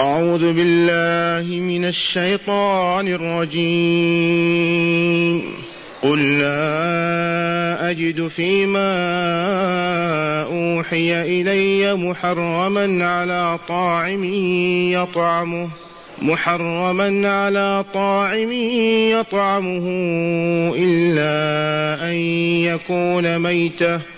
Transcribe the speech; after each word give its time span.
أعوذ 0.00 0.52
بالله 0.52 1.60
من 1.60 1.84
الشيطان 1.84 3.08
الرجيم. 3.08 3.58
قل 6.02 6.38
لا 6.38 7.90
أجد 7.90 8.28
فيما 8.28 8.92
أوحي 10.42 11.22
إلي 11.22 11.94
محرما 11.94 13.04
على 13.04 13.58
طاعم 13.68 14.24
يطعمه 14.92 15.68
محرما 16.22 17.28
على 17.28 17.84
طاعم 17.94 18.52
يطعمه 19.12 19.86
إلا 20.78 21.34
أن 22.08 22.14
يكون 22.64 23.38
ميتة. 23.38 24.17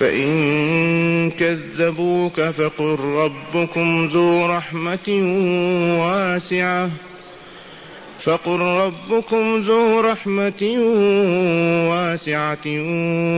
فإن 0.00 1.30
كذبوك 1.30 2.40
فقل 2.40 2.96
ربكم 3.00 4.08
ذو 4.12 4.46
رحمة 4.46 5.08
واسعة. 6.00 6.90
فقل 8.22 8.60
ربكم 8.60 9.56
ذو 9.56 10.00
رحمة 10.00 10.62
واسعة 11.90 12.66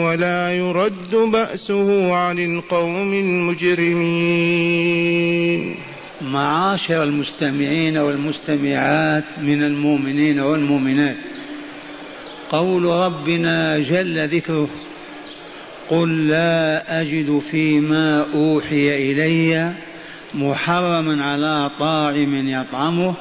ولا 0.07 0.53
يرد 0.53 1.15
بأسه 1.15 2.15
عن 2.15 2.39
القوم 2.39 3.13
المجرمين. 3.13 4.03
معاشر 6.23 7.03
المستمعين 7.03 7.97
والمستمعات 7.97 9.39
من 9.39 9.63
المؤمنين 9.63 10.41
والمؤمنات. 10.41 11.17
قول 12.51 12.85
ربنا 12.85 13.79
جل 13.79 14.29
ذكره 14.29 14.69
قل 15.93 16.29
لا 16.29 17.01
أجد 17.01 17.43
فيما 17.51 18.27
أوحي 18.35 19.13
إلي 19.13 19.73
محرما 20.35 21.25
على 21.25 21.71
طاعم 21.79 22.49
يطعمه 22.49 23.15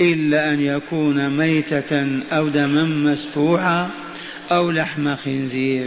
إلا 0.00 0.52
أن 0.52 0.60
يكون 0.60 1.28
ميتة 1.36 2.20
أو 2.32 2.48
دما 2.48 2.84
مسفوحا 2.84 3.90
أو 4.50 4.70
لحم 4.70 5.16
خنزير 5.16 5.86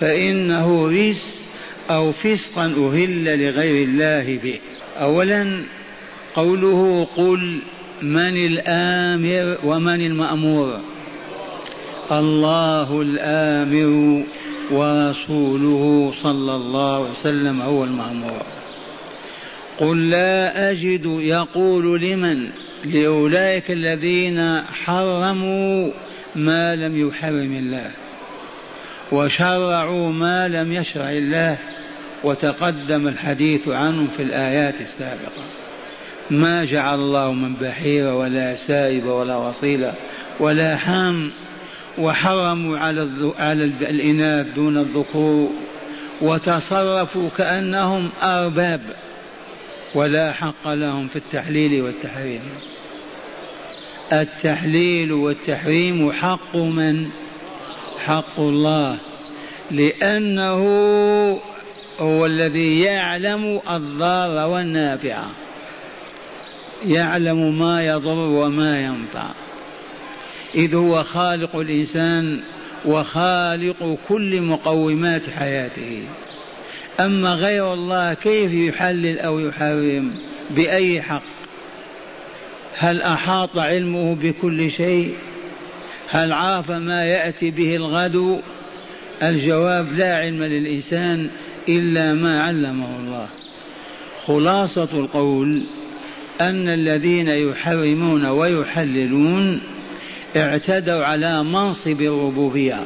فإنه 0.00 0.86
رجس 0.86 1.46
أو 1.90 2.12
فسقا 2.12 2.64
أهل 2.64 3.24
لغير 3.24 3.88
الله 3.88 4.38
به. 4.42 4.60
أولا 4.96 5.62
قوله 6.34 7.08
قل 7.16 7.62
من 8.02 8.36
الآمر 8.36 9.58
ومن 9.64 10.06
المأمور؟ 10.06 10.80
الله 12.10 13.02
الآمر 13.02 14.22
ورسوله 14.70 16.12
صلى 16.22 16.54
الله 16.54 16.94
عليه 16.94 17.10
وسلم 17.10 17.62
هو 17.62 17.84
المأمور. 17.84 18.42
قل 19.78 20.10
لا 20.10 20.70
أجد 20.70 21.06
يقول 21.20 22.00
لمن 22.00 22.50
لأولئك 22.84 23.70
الذين 23.70 24.62
حرموا 24.62 25.90
ما 26.36 26.76
لم 26.76 27.08
يحرم 27.08 27.56
الله 27.56 27.90
وشرعوا 29.12 30.12
ما 30.12 30.48
لم 30.48 30.72
يشرع 30.72 31.10
الله 31.10 31.58
وتقدم 32.24 33.08
الحديث 33.08 33.68
عنهم 33.68 34.08
في 34.16 34.22
الآيات 34.22 34.80
السابقة. 34.80 35.42
ما 36.30 36.64
جعل 36.64 36.94
الله 36.94 37.32
من 37.32 37.54
بحيرة 37.54 38.14
ولا 38.14 38.56
سائب 38.56 39.06
ولا 39.06 39.36
وصيلة 39.36 39.94
ولا 40.40 40.76
حام 40.76 41.30
وحرموا 41.98 42.78
على 42.78 43.32
على 43.38 43.64
الإناث 43.64 44.46
دون 44.46 44.78
الذكور 44.78 45.50
وتصرفوا 46.20 47.28
كأنهم 47.36 48.10
أرباب 48.22 48.80
ولا 49.94 50.32
حق 50.32 50.68
لهم 50.68 51.08
في 51.08 51.16
التحليل 51.16 51.82
والتحريم. 51.82 52.40
التحليل 54.12 55.12
والتحريم 55.12 56.12
حق 56.12 56.56
من؟ 56.56 57.10
حق 58.06 58.40
الله 58.40 58.98
لأنه 59.70 60.62
هو 62.00 62.26
الذي 62.26 62.80
يعلم 62.80 63.60
الضار 63.70 64.50
والنافع 64.50 65.22
يعلم 66.86 67.58
ما 67.58 67.86
يضر 67.86 68.18
وما 68.18 68.80
ينفع. 68.80 69.30
إذ 70.54 70.74
هو 70.74 71.04
خالق 71.04 71.56
الإنسان 71.56 72.40
وخالق 72.84 73.98
كل 74.08 74.40
مقومات 74.40 75.30
حياته. 75.30 76.02
أما 77.00 77.34
غير 77.34 77.74
الله 77.74 78.14
كيف 78.14 78.52
يحلل 78.52 79.18
أو 79.18 79.40
يحرم؟ 79.40 80.14
بأي 80.50 81.02
حق؟ 81.02 81.22
هل 82.74 83.02
أحاط 83.02 83.58
علمه 83.58 84.14
بكل 84.14 84.70
شيء؟ 84.70 85.14
هل 86.08 86.32
عرف 86.32 86.70
ما 86.70 87.04
يأتي 87.04 87.50
به 87.50 87.76
الغد؟ 87.76 88.40
الجواب 89.22 89.92
لا 89.92 90.18
علم 90.18 90.44
للإنسان 90.44 91.30
إلا 91.68 92.14
ما 92.14 92.42
علمه 92.42 92.96
الله. 92.96 93.28
خلاصة 94.26 94.88
القول 94.92 95.64
أن 96.40 96.68
الذين 96.68 97.28
يحرمون 97.28 98.26
ويحللون 98.26 99.60
اعتدوا 100.36 101.04
على 101.04 101.42
منصب 101.42 102.00
الربوبية 102.00 102.84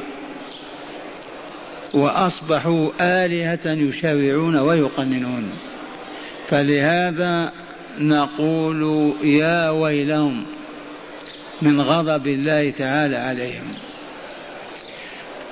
وأصبحوا 1.93 2.89
آلهة 3.01 3.59
يشرعون 3.65 4.55
ويقننون. 4.55 5.51
فلهذا 6.49 7.51
نقول 7.99 9.13
يا 9.23 9.69
ويلهم 9.69 10.43
من 11.61 11.81
غضب 11.81 12.27
الله 12.27 12.69
تعالى 12.69 13.17
عليهم. 13.17 13.73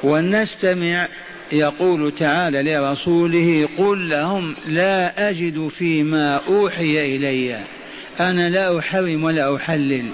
ونستمع 0.03 1.07
يقول 1.51 2.15
تعالى 2.15 2.73
لرسوله 2.73 3.69
قل 3.77 4.09
لهم 4.09 4.55
لا 4.67 5.29
أجد 5.29 5.67
فيما 5.67 6.35
أوحي 6.35 7.15
إلي. 7.15 7.59
أنا 8.19 8.49
لا 8.49 8.79
أحرم 8.79 9.23
ولا 9.23 9.55
أحلل. 9.55 10.05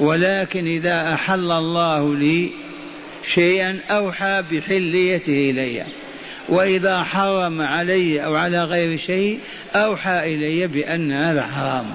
ولكن 0.00 0.66
إذا 0.66 1.14
أحل 1.14 1.50
الله 1.50 2.14
لي 2.14 2.50
شيئا 3.34 3.80
أوحى 3.90 4.42
بحليته 4.50 5.50
إلي. 5.50 5.84
وإذا 6.48 7.02
حرم 7.02 7.62
علي 7.62 8.24
أو 8.24 8.34
على 8.34 8.64
غير 8.64 8.98
شيء 8.98 9.40
أوحى 9.74 10.34
إلي 10.34 10.66
بأن 10.66 11.12
هذا 11.12 11.42
حرام. 11.42 11.86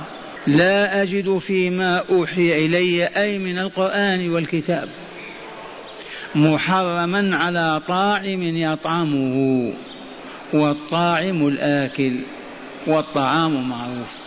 لا 0.48 1.02
أجد 1.02 1.38
فيما 1.38 2.04
أوحي 2.10 2.66
إلي 2.66 3.06
أي 3.06 3.40
من 3.40 3.60
القرآن 3.60 4.30
والكتاب. 4.30 4.90
محرما 6.36 7.36
على 7.36 7.81
طاعم 7.88 8.42
يطعمه 8.44 9.74
والطاعم 10.54 11.48
الآكل 11.48 12.19
والطعام 12.88 13.69
معروف. 13.69 14.25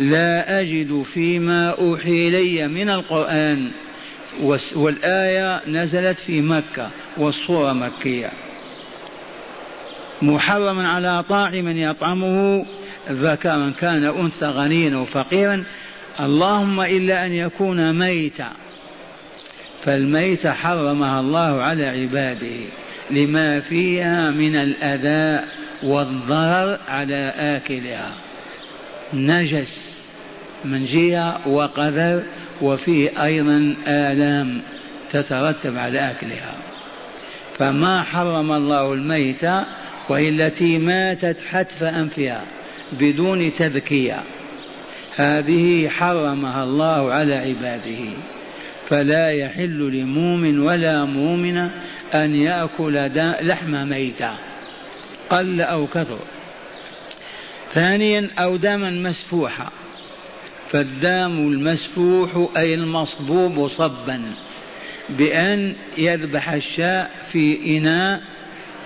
لا 0.00 0.60
أجد 0.60 1.02
فيما 1.02 1.68
أوحي 1.68 2.28
إلي 2.28 2.68
من 2.68 2.90
القرآن. 2.90 3.70
والآية 4.74 5.60
نزلت 5.68 6.18
في 6.18 6.40
مكة 6.40 6.90
والصورة 7.16 7.72
مكية. 7.72 8.30
محرما 10.22 10.88
على 10.88 11.24
طاعم 11.28 11.78
يطعمه 11.78 12.66
ذكرا 13.10 13.72
كان 13.80 14.04
أنثى 14.04 14.46
غنيا 14.46 14.96
وفقيرا 14.96 15.64
اللهم 16.20 16.80
إلا 16.80 17.26
أن 17.26 17.32
يكون 17.32 17.98
ميتا. 17.98 18.52
فالميت 19.84 20.46
حرمها 20.46 21.20
الله 21.20 21.62
على 21.62 21.86
عباده 21.86 22.60
لما 23.10 23.60
فيها 23.60 24.30
من 24.30 24.56
الأذى 24.56 25.46
والضرر 25.82 26.78
على 26.88 27.32
آكلها. 27.36 28.12
نجس. 29.14 29.89
من 30.64 30.86
جهة 30.86 31.48
وقذر 31.48 32.22
وفيه 32.62 33.24
أيضا 33.24 33.76
آلام 33.86 34.62
تترتب 35.12 35.76
على 35.76 36.10
أكلها. 36.10 36.54
فما 37.58 38.02
حرم 38.02 38.52
الله 38.52 38.92
الميتة 38.92 39.64
وهي 40.08 40.28
التي 40.28 40.78
ماتت 40.78 41.36
حتف 41.50 41.82
أنفها 41.82 42.44
بدون 42.92 43.54
تذكية. 43.54 44.22
هذه 45.16 45.88
حرمها 45.88 46.64
الله 46.64 47.12
على 47.12 47.34
عباده. 47.34 48.12
فلا 48.88 49.28
يحل 49.28 49.78
لمؤمن 49.78 50.60
ولا 50.60 51.04
مؤمن 51.04 51.58
أن 52.14 52.36
يأكل 52.36 53.10
لحم 53.40 53.88
ميتة 53.88 54.36
قل 55.30 55.60
أو 55.60 55.86
كثر. 55.86 56.18
ثانيا 57.74 58.28
أو 58.38 58.56
دما 58.56 58.90
مسفوحا 58.90 59.70
فالدام 60.70 61.38
المسفوح 61.38 62.48
أي 62.56 62.74
المصبوب 62.74 63.68
صبا 63.68 64.34
بأن 65.08 65.74
يذبح 65.98 66.52
الشاء 66.52 67.10
في 67.32 67.76
إناء 67.78 68.22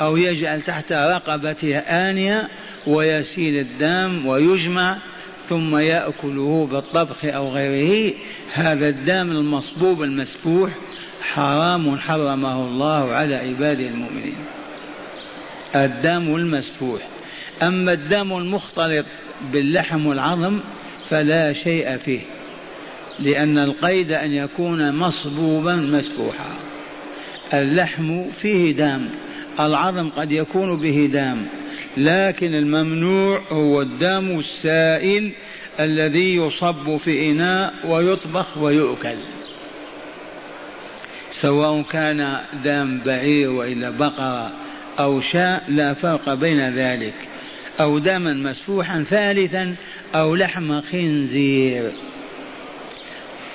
أو 0.00 0.16
يجعل 0.16 0.62
تحت 0.62 0.92
رقبتها 0.92 2.10
آنية 2.10 2.48
ويسيل 2.86 3.58
الدم 3.58 4.26
ويجمع 4.26 4.98
ثم 5.48 5.76
يأكله 5.76 6.68
بالطبخ 6.72 7.24
أو 7.24 7.48
غيره. 7.48 8.14
هذا 8.54 8.88
الدم 8.88 9.30
المصبوب 9.30 10.02
المسفوح 10.02 10.70
حرام 11.22 11.98
حرمه 11.98 12.66
الله 12.66 13.12
على 13.12 13.36
عباده 13.36 13.86
المؤمنين. 13.86 14.36
الدم 15.74 16.36
المسفوح. 16.36 17.00
أما 17.62 17.92
الدم 17.92 18.32
المختلط 18.32 19.06
باللحم 19.52 20.06
والعظم 20.06 20.60
فلا 21.10 21.52
شيء 21.52 21.96
فيه 21.96 22.20
لأن 23.18 23.58
القيد 23.58 24.12
أن 24.12 24.32
يكون 24.32 24.94
مصبوبا 24.94 25.76
مسفوحا. 25.76 26.54
اللحم 27.54 28.30
فيه 28.30 28.72
دم 28.72 29.08
العظم 29.60 30.10
قد 30.10 30.32
يكون 30.32 30.76
به 30.76 31.08
دام 31.12 31.46
لكن 31.96 32.54
الممنوع 32.54 33.42
هو 33.50 33.82
الدم 33.82 34.38
السائل 34.38 35.32
الذي 35.80 36.36
يصب 36.36 36.96
في 36.96 37.30
إناء 37.30 37.74
ويطبخ 37.84 38.58
ويؤكل. 38.58 39.16
سواء 41.32 41.82
كان 41.82 42.40
دام 42.64 43.00
بعير 43.06 43.50
وإلا 43.50 43.90
بقرة 43.90 44.52
أو 44.98 45.20
شاء 45.20 45.64
لا 45.68 45.94
فرق 45.94 46.34
بين 46.34 46.74
ذلك. 46.74 47.14
أو 47.80 47.98
دما 47.98 48.32
مسفوحا 48.32 49.02
ثالثا 49.02 49.74
أو 50.14 50.34
لحم 50.34 50.80
خنزير. 50.80 51.92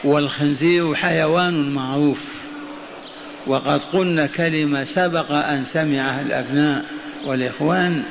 والخنزير 0.03 0.95
حيوان 0.95 1.73
معروف. 1.73 2.25
وقد 3.47 3.81
قلنا 3.81 4.25
كلمة 4.25 4.83
سبق 4.83 5.31
أن 5.31 5.63
سمعها 5.63 6.21
الأبناء 6.21 6.85
والإخوان 7.25 8.03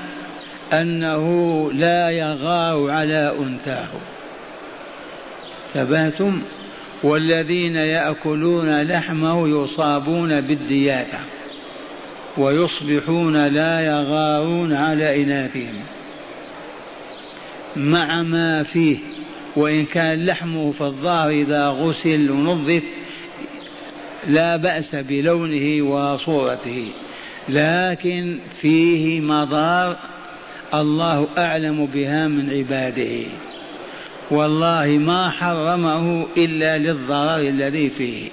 أنه 0.73 1.71
لا 1.73 2.11
يغار 2.11 2.91
على 2.91 3.37
أنثاه. 3.39 3.89
ثباتم 5.75 6.43
والذين 7.03 7.77
يأكلون 7.77 8.83
لحمه 8.83 9.49
يصابون 9.49 10.41
بالدياثة 10.41 11.19
ويصبحون 12.39 13.47
لا 13.47 13.81
يغارون 13.81 14.73
على 14.73 15.23
إناثهم. 15.23 15.75
مع 17.77 18.23
ما 18.23 18.63
فيه 18.63 18.99
وإن 19.57 19.85
كان 19.85 20.27
لحمه 20.27 20.73
في 20.73 20.85
إذا 21.31 21.69
غسل 21.69 22.31
ونظف 22.31 22.83
لا 24.27 24.57
بأس 24.57 24.95
بلونه 24.95 25.83
وصورته. 25.83 26.89
لكن 27.49 28.39
فيه 28.61 29.21
مضار 29.21 29.97
الله 30.75 31.29
أعلم 31.39 31.87
بها 31.87 32.29
من 32.29 32.51
عباده. 32.51 33.27
والله 34.31 34.87
ما 34.87 35.31
حرمه 35.31 36.27
إلا 36.37 36.79
للضرر 36.79 37.41
الذي 37.41 37.91
فيه. 37.91 38.29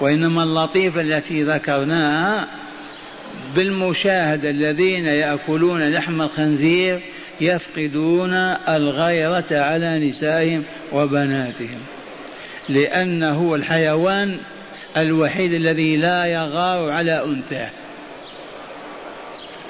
وإنما 0.00 0.42
اللطيفة 0.42 1.00
التي 1.00 1.42
ذكرناها 1.42 2.48
بالمشاهدة 3.56 4.50
الذين 4.50 5.06
يأكلون 5.06 5.88
لحم 5.88 6.22
الخنزير 6.22 7.00
يفقدون 7.40 8.34
الغيرة 8.68 9.46
على 9.50 10.08
نسائهم 10.08 10.64
وبناتهم 10.92 11.80
لأنه 12.68 13.54
الحيوان 13.54 14.38
الوحيد 14.96 15.52
الذي 15.52 15.96
لا 15.96 16.26
يغار 16.26 16.90
على 16.90 17.24
أنثاه 17.24 17.70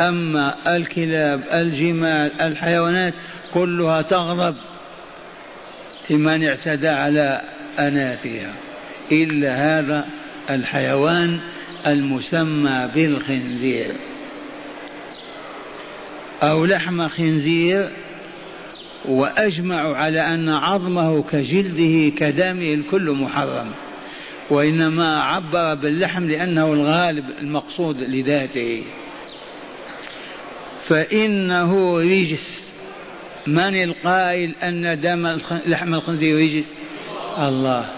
أما 0.00 0.76
الكلاب 0.76 1.43
الجمال 1.53 2.43
الحيوانات 2.43 3.15
كلها 3.55 4.03
تغضب 4.03 4.56
لمن 6.11 6.44
اعتدى 6.44 6.88
على 6.88 7.41
أناثها. 7.79 8.55
إلا 9.12 9.79
هذا 9.79 10.06
الحيوان 10.50 11.41
المسمى 11.87 12.91
بالخنزير. 12.94 13.94
أو 16.43 16.64
لحم 16.64 17.08
خنزير 17.08 17.90
وأجمع 19.05 19.96
على 19.96 20.20
أن 20.20 20.49
عظمه 20.49 21.23
كجلده 21.23 22.17
كدمه 22.17 22.75
الكل 22.75 23.11
محرم. 23.11 23.70
وإنما 24.50 25.23
عبر 25.23 25.75
باللحم 25.75 26.25
لأنه 26.25 26.73
الغالب 26.73 27.25
المقصود 27.40 27.97
لذاته. 28.00 28.85
فإنه 30.83 31.99
رجس. 31.99 32.68
من 33.47 33.83
القائل 33.83 34.54
أن 34.62 35.00
دم 35.00 35.38
لحم 35.66 35.95
الخنزير 35.95 36.37
رجس؟ 36.37 36.75
الله. 37.38 37.90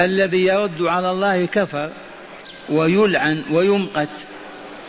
الذي 0.00 0.44
يرد 0.44 0.82
على 0.82 1.10
الله 1.10 1.46
كفر 1.46 1.90
ويلعن 2.68 3.42
ويمقت 3.50 4.26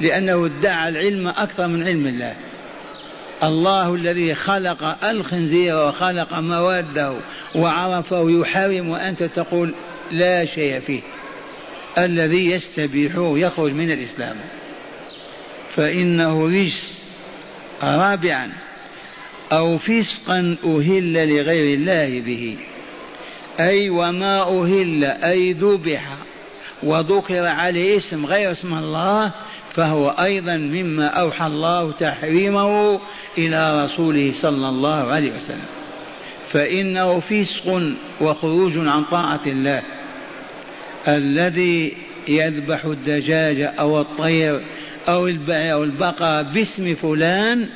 لأنه 0.02 0.46
ادعى 0.46 0.90
العلم 0.90 1.28
أكثر 1.28 1.68
من 1.68 1.84
علم 1.84 2.08
الله. 2.08 2.36
الله 3.44 3.96
الذي 3.96 4.36
خلق 4.36 5.06
الخنزير 5.06 5.76
وخلق 5.76 6.34
مواده 6.34 7.18
وعرفه 7.56 8.30
يحرم 8.30 8.90
وأنت 8.90 9.24
تقول 9.24 9.74
لا 10.12 10.46
شيء 10.46 10.80
فيه. 10.80 11.02
الذي 11.98 12.52
يستبيحه 12.52 13.38
يخرج 13.38 13.72
من 13.72 13.92
الإسلام. 13.92 14.36
فإنه 15.70 16.46
رجس 16.46 17.06
رابعا 17.84 18.52
أو 19.52 19.78
فسقا 19.78 20.58
أهل 20.64 21.14
لغير 21.14 21.78
الله 21.78 22.22
به. 22.22 22.58
أي 23.60 23.90
وما 23.90 24.42
أهل 24.42 25.04
أي 25.04 25.54
ذبح 25.54 26.18
وذكر 26.84 27.46
عليه 27.46 27.98
اسم 27.98 28.26
غير 28.26 28.52
اسم 28.52 28.78
الله 28.78 29.32
فهو 29.76 30.10
أيضا 30.10 30.58
مما 30.58 31.08
أوحى 31.08 31.48
الله 31.48 31.92
تحريمه 31.92 33.00
إلى 33.38 33.86
رسوله 33.86 34.32
صلى 34.34 34.70
الله 34.70 35.12
عليه 35.12 35.38
وسلم. 35.38 35.66
فإنه 36.48 37.20
فسق 37.20 37.94
وخروج 38.22 38.78
عن 38.78 39.04
طاعة 39.04 39.42
الله. 39.48 39.84
الذي 41.08 41.98
يذبح 42.28 42.86
الدجاج 42.86 43.62
أو 43.80 44.02
الطير 44.02 44.66
أو 45.08 45.28
أو 45.50 45.84
البقرة 45.84 46.42
باسم 46.42 46.96
فلان 46.96 47.70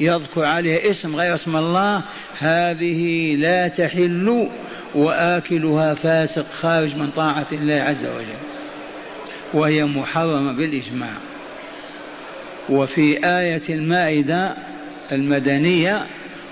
يذكر 0.00 0.44
عليه 0.44 0.90
اسم 0.90 1.16
غير 1.16 1.34
اسم 1.34 1.56
الله 1.56 2.02
هذه 2.38 3.34
لا 3.36 3.68
تحل 3.68 4.48
وآكلها 4.94 5.94
فاسق 5.94 6.46
خارج 6.60 6.96
من 6.96 7.10
طاعة 7.10 7.46
الله 7.52 7.74
عز 7.74 8.04
وجل. 8.04 8.42
وهي 9.54 9.84
محرمة 9.84 10.52
بالإجماع. 10.52 11.35
وفي 12.68 13.28
آية 13.28 13.62
المائدة 13.68 14.56
المدنية 15.12 16.06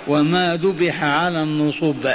وما 0.06 0.56
ذبح 0.56 1.04
على 1.04 1.42
النصب 1.42 2.06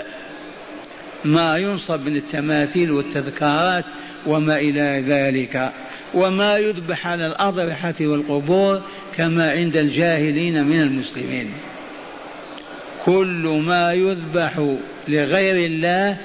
ما 1.26 1.58
ينصب 1.58 2.02
من 2.06 2.16
التماثيل 2.16 2.92
والتذكارات 2.92 3.86
وما 4.26 4.58
إلى 4.58 5.04
ذلك. 5.08 5.72
وما 6.14 6.58
يذبح 6.58 7.08
على 7.08 7.28
الأضرحة 7.28 7.94
والقبور 8.02 8.82
كما 9.16 9.52
عند 9.52 9.78
الجاهلين 9.78 10.66
من 10.66 10.82
المسلمين. 10.82 11.52
كل 13.06 13.62
ما 13.66 13.94
يذبح 13.94 14.76
لغير 15.08 15.66
الله 15.66 16.18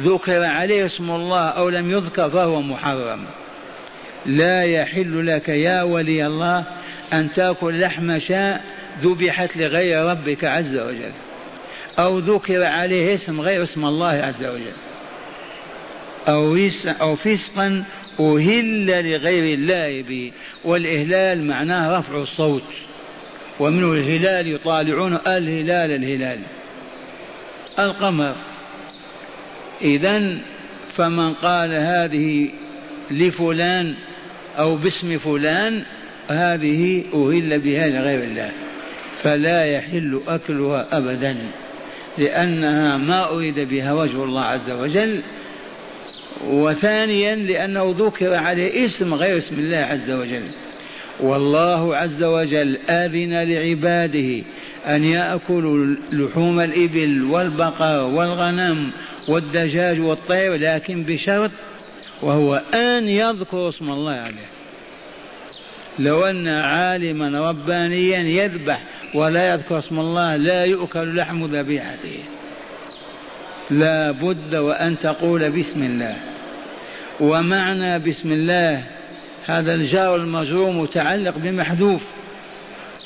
ذكر 0.00 0.44
عليه 0.44 0.86
اسم 0.86 1.10
الله 1.10 1.48
أو 1.48 1.68
لم 1.68 1.90
يذكر 1.90 2.30
فهو 2.30 2.62
محرم. 2.62 3.24
لا 4.26 4.62
يحل 4.62 5.26
لك 5.26 5.48
يا 5.48 5.82
ولي 5.82 6.26
الله 6.26 6.64
أن 7.12 7.32
تأكل 7.32 7.80
لحم 7.80 8.18
شاء 8.18 8.64
ذبحت 9.02 9.56
لغير 9.56 10.04
ربك 10.06 10.44
عز 10.44 10.76
وجل. 10.76 11.12
أو 11.98 12.18
ذكر 12.18 12.64
عليه 12.64 13.14
اسم 13.14 13.40
غير 13.40 13.62
اسم 13.62 13.84
الله 13.84 14.08
عز 14.08 14.44
وجل. 14.44 14.72
أو 16.28 16.58
أو 16.86 17.16
فسقا 17.16 17.84
أهل 18.20 18.86
لغير 18.86 19.58
الله 19.58 20.02
به. 20.02 20.32
والإهلال 20.64 21.46
معناه 21.46 21.98
رفع 21.98 22.22
الصوت. 22.22 22.62
ومنه 23.60 23.92
الهلال 23.92 24.54
يطالعون 24.54 25.18
الهلال 25.26 25.90
الهلال. 25.90 26.38
القمر. 27.78 28.36
إذا 29.82 30.38
فمن 30.92 31.34
قال 31.34 31.74
هذه 31.74 32.50
لفلان 33.10 33.94
أو 34.58 34.76
باسم 34.76 35.18
فلان 35.18 35.84
هذه 36.28 37.04
أهل 37.14 37.58
بها 37.58 37.88
لغير 37.88 38.22
الله 38.24 38.50
فلا 39.22 39.64
يحل 39.64 40.20
أكلها 40.28 40.88
أبدا 40.92 41.36
لأنها 42.18 42.96
ما 42.96 43.28
أريد 43.28 43.60
بها 43.60 43.92
وجه 43.92 44.24
الله 44.24 44.42
عز 44.42 44.70
وجل 44.70 45.22
وثانيا 46.46 47.34
لأنه 47.34 47.94
ذكر 47.98 48.34
عليه 48.34 48.86
اسم 48.86 49.14
غير 49.14 49.38
اسم 49.38 49.58
الله 49.58 49.76
عز 49.76 50.10
وجل. 50.10 50.44
والله 51.20 51.96
عز 51.96 52.22
وجل 52.22 52.76
أذن 52.76 53.48
لعباده 53.48 54.44
أن 54.86 55.04
يأكلوا 55.04 55.96
لحوم 56.12 56.60
الإبل 56.60 57.22
والبقر 57.22 58.04
والغنم 58.04 58.90
والدجاج 59.28 60.00
والطير 60.00 60.54
لكن 60.54 61.02
بشرط 61.02 61.50
وهو 62.22 62.62
أن 62.74 63.08
يذكر 63.08 63.68
اسم 63.68 63.90
الله 63.90 64.12
عليه. 64.12 64.61
لو 65.98 66.24
أن 66.24 66.48
عالما 66.48 67.50
ربانيا 67.50 68.18
يذبح 68.18 68.82
ولا 69.14 69.54
يذكر 69.54 69.78
اسم 69.78 69.98
الله 69.98 70.36
لا 70.36 70.64
يؤكل 70.64 71.16
لحم 71.16 71.44
ذبيحته. 71.44 72.18
لا 73.70 74.10
بد 74.10 74.54
وأن 74.54 74.98
تقول 74.98 75.50
بسم 75.50 75.82
الله. 75.82 76.16
ومعنى 77.20 77.98
بسم 77.98 78.32
الله 78.32 78.84
هذا 79.46 79.74
الجار 79.74 80.16
المجرور 80.16 80.70
متعلق 80.70 81.34
بمحذوف. 81.36 82.02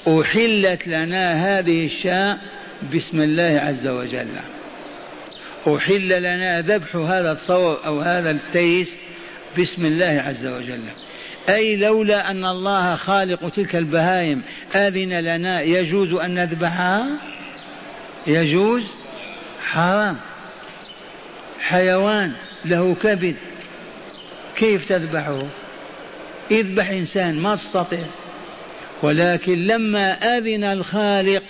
أحلت 0.09 0.89
لنا 0.89 1.59
هذه 1.59 1.85
الشاء 1.85 2.39
بسم 2.95 3.23
الله 3.23 3.61
عز 3.65 3.87
وجل. 3.87 4.29
أحل 5.69 6.19
لنا 6.19 6.61
ذبح 6.61 6.97
هذا 6.97 7.33
الثور 7.33 7.81
أو 7.87 8.01
هذا 8.01 8.31
التيس 8.31 8.91
بسم 9.59 9.87
الله 9.87 10.23
عز 10.27 10.47
وجل. 10.47 10.83
أي 11.49 11.77
لولا 11.77 12.31
أن 12.31 12.45
الله 12.45 12.97
خالق 12.97 13.49
تلك 13.49 13.77
البهائم 13.77 14.43
أذن 14.75 15.21
لنا 15.21 15.63
يجوز 15.63 16.13
أن 16.13 16.35
نذبحها؟ 16.35 17.07
يجوز؟ 18.27 18.85
حرام. 19.61 20.17
حيوان 21.61 22.33
له 22.65 22.95
كبد 23.03 23.37
كيف 24.57 24.89
تذبحه؟ 24.89 25.43
اذبح 26.51 26.91
إنسان 26.91 27.39
ما 27.39 27.55
تستطيع 27.55 28.07
ولكن 29.03 29.67
لما 29.67 30.13
أذن 30.13 30.65
الخالق 30.65 31.43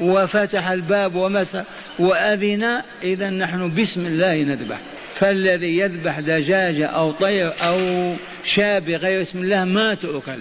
وفتح 0.00 0.68
الباب 0.68 1.14
ومسح 1.14 1.62
وأذن 1.98 2.82
إذا 3.02 3.30
نحن 3.30 3.74
بسم 3.74 4.06
الله 4.06 4.36
نذبح. 4.36 4.80
فالذي 5.18 5.78
يذبح 5.78 6.20
دجاجة 6.20 6.86
أو 6.86 7.12
طير 7.12 7.52
أو 7.60 8.14
شاة 8.44 8.78
بغير 8.78 9.20
اسم 9.20 9.38
الله 9.38 9.64
ما 9.64 9.94
تؤكل. 9.94 10.38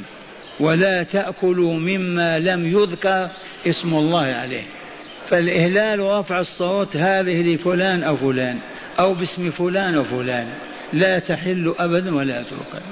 ولا 0.59 1.03
تأكلوا 1.03 1.73
مما 1.73 2.39
لم 2.39 2.67
يذكر 2.67 3.29
اسم 3.67 3.93
الله 3.93 4.25
عليه. 4.25 4.63
فالإهلال 5.29 6.01
ورفع 6.01 6.39
الصوت 6.39 6.97
هذه 6.97 7.41
لفلان 7.41 8.03
أو 8.03 8.17
فلان 8.17 8.59
أو 8.99 9.13
باسم 9.13 9.51
فلان 9.51 9.95
أو 9.95 10.03
فلان. 10.03 10.47
لا 10.93 11.19
تحل 11.19 11.75
أبدا 11.79 12.15
ولا 12.15 12.41
تؤكل. 12.41 12.85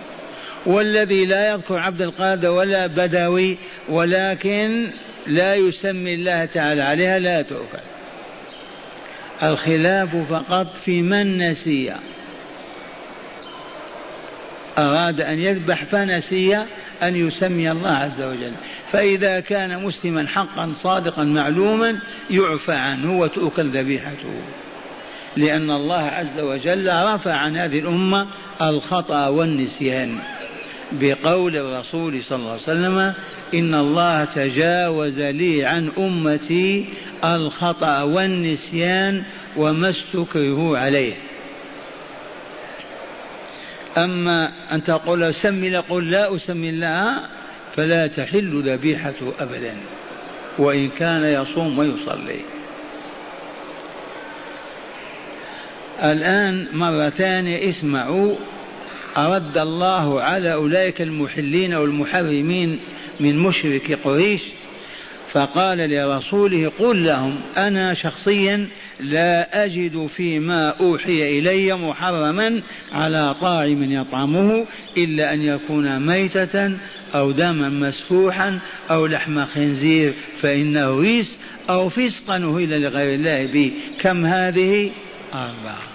والذي 0.65 1.25
لا 1.25 1.53
يذكر 1.53 1.77
عبد 1.77 2.01
القادر 2.01 2.51
ولا 2.51 2.87
بدوي 2.87 3.57
ولكن 3.89 4.87
لا 5.27 5.55
يسمي 5.55 6.13
الله 6.13 6.45
تعالى 6.45 6.81
عليها 6.81 7.19
لا 7.19 7.41
تؤكل. 7.41 7.94
الخلاف 9.43 10.15
فقط 10.15 10.67
في 10.67 11.01
من 11.01 11.37
نسي. 11.37 11.93
أراد 14.77 15.21
أن 15.21 15.39
يذبح 15.39 15.83
فنسي 15.83 16.57
أن 17.03 17.15
يسمي 17.15 17.71
الله 17.71 17.89
عز 17.89 18.21
وجل. 18.21 18.53
فإذا 18.91 19.39
كان 19.39 19.83
مسلما 19.83 20.27
حقا 20.27 20.71
صادقا 20.73 21.23
معلوما 21.23 21.99
يعفى 22.29 22.73
عنه 22.73 23.19
وتؤكل 23.19 23.77
ذبيحته. 23.77 24.41
لأن 25.37 25.71
الله 25.71 26.01
عز 26.01 26.39
وجل 26.39 26.87
رفع 26.87 27.33
عن 27.33 27.57
هذه 27.57 27.79
الأمة 27.79 28.27
الخطأ 28.61 29.27
والنسيان. 29.27 30.19
بقول 30.91 31.57
الرسول 31.57 32.23
صلى 32.23 32.37
الله 32.37 32.51
عليه 32.51 32.61
وسلم 32.61 33.13
إن 33.53 33.75
الله 33.75 34.25
تجاوز 34.25 35.19
لي 35.19 35.65
عن 35.65 35.91
أمتي 35.97 36.85
الخطأ 37.25 38.01
والنسيان 38.01 39.23
وما 39.57 39.89
استكرهوا 39.89 40.77
عليه. 40.77 41.13
أما 43.97 44.51
أن 44.71 44.83
تقول 44.83 45.33
سمي 45.33 45.69
لقل 45.69 46.11
لا 46.11 46.35
أسمي 46.35 46.69
الله 46.69 47.19
فلا 47.75 48.07
تحل 48.07 48.63
ذبيحته 48.69 49.33
أبدا 49.39 49.73
وإن 50.57 50.89
كان 50.89 51.23
يصوم 51.23 51.79
ويصلي. 51.79 52.39
الآن 56.03 56.67
مرة 56.73 57.09
ثانية 57.09 57.69
اسمعوا 57.69 58.35
أرد 59.17 59.57
الله 59.57 60.21
على 60.21 60.53
أولئك 60.53 61.01
المحلين 61.01 61.73
والمحرمين 61.73 62.79
من 63.19 63.37
مشرك 63.37 63.99
قريش 64.03 64.41
فقال 65.31 65.77
لرسوله 65.77 66.71
قل 66.79 67.03
لهم 67.03 67.41
أنا 67.57 67.93
شخصيا 67.93 68.67
لا 68.99 69.63
أجد 69.65 70.07
فيما 70.07 70.69
أوحي 70.69 71.39
إلي 71.39 71.75
محرما 71.75 72.61
على 72.93 73.35
طاعم 73.41 73.91
يطعمه 73.91 74.65
إلا 74.97 75.33
أن 75.33 75.41
يكون 75.41 75.99
ميتة 75.99 76.77
أو 77.15 77.31
دما 77.31 77.69
مسفوحا 77.69 78.59
أو 78.91 79.05
لحم 79.05 79.45
خنزير 79.45 80.13
فإنه 80.37 80.99
ريس 80.99 81.39
أو 81.69 81.89
فسقا 81.89 82.35
أهل 82.35 82.81
لغير 82.81 83.15
الله 83.15 83.45
به 83.53 83.71
كم 84.01 84.25
هذه؟ 84.25 84.91
أربعة. 85.33 85.94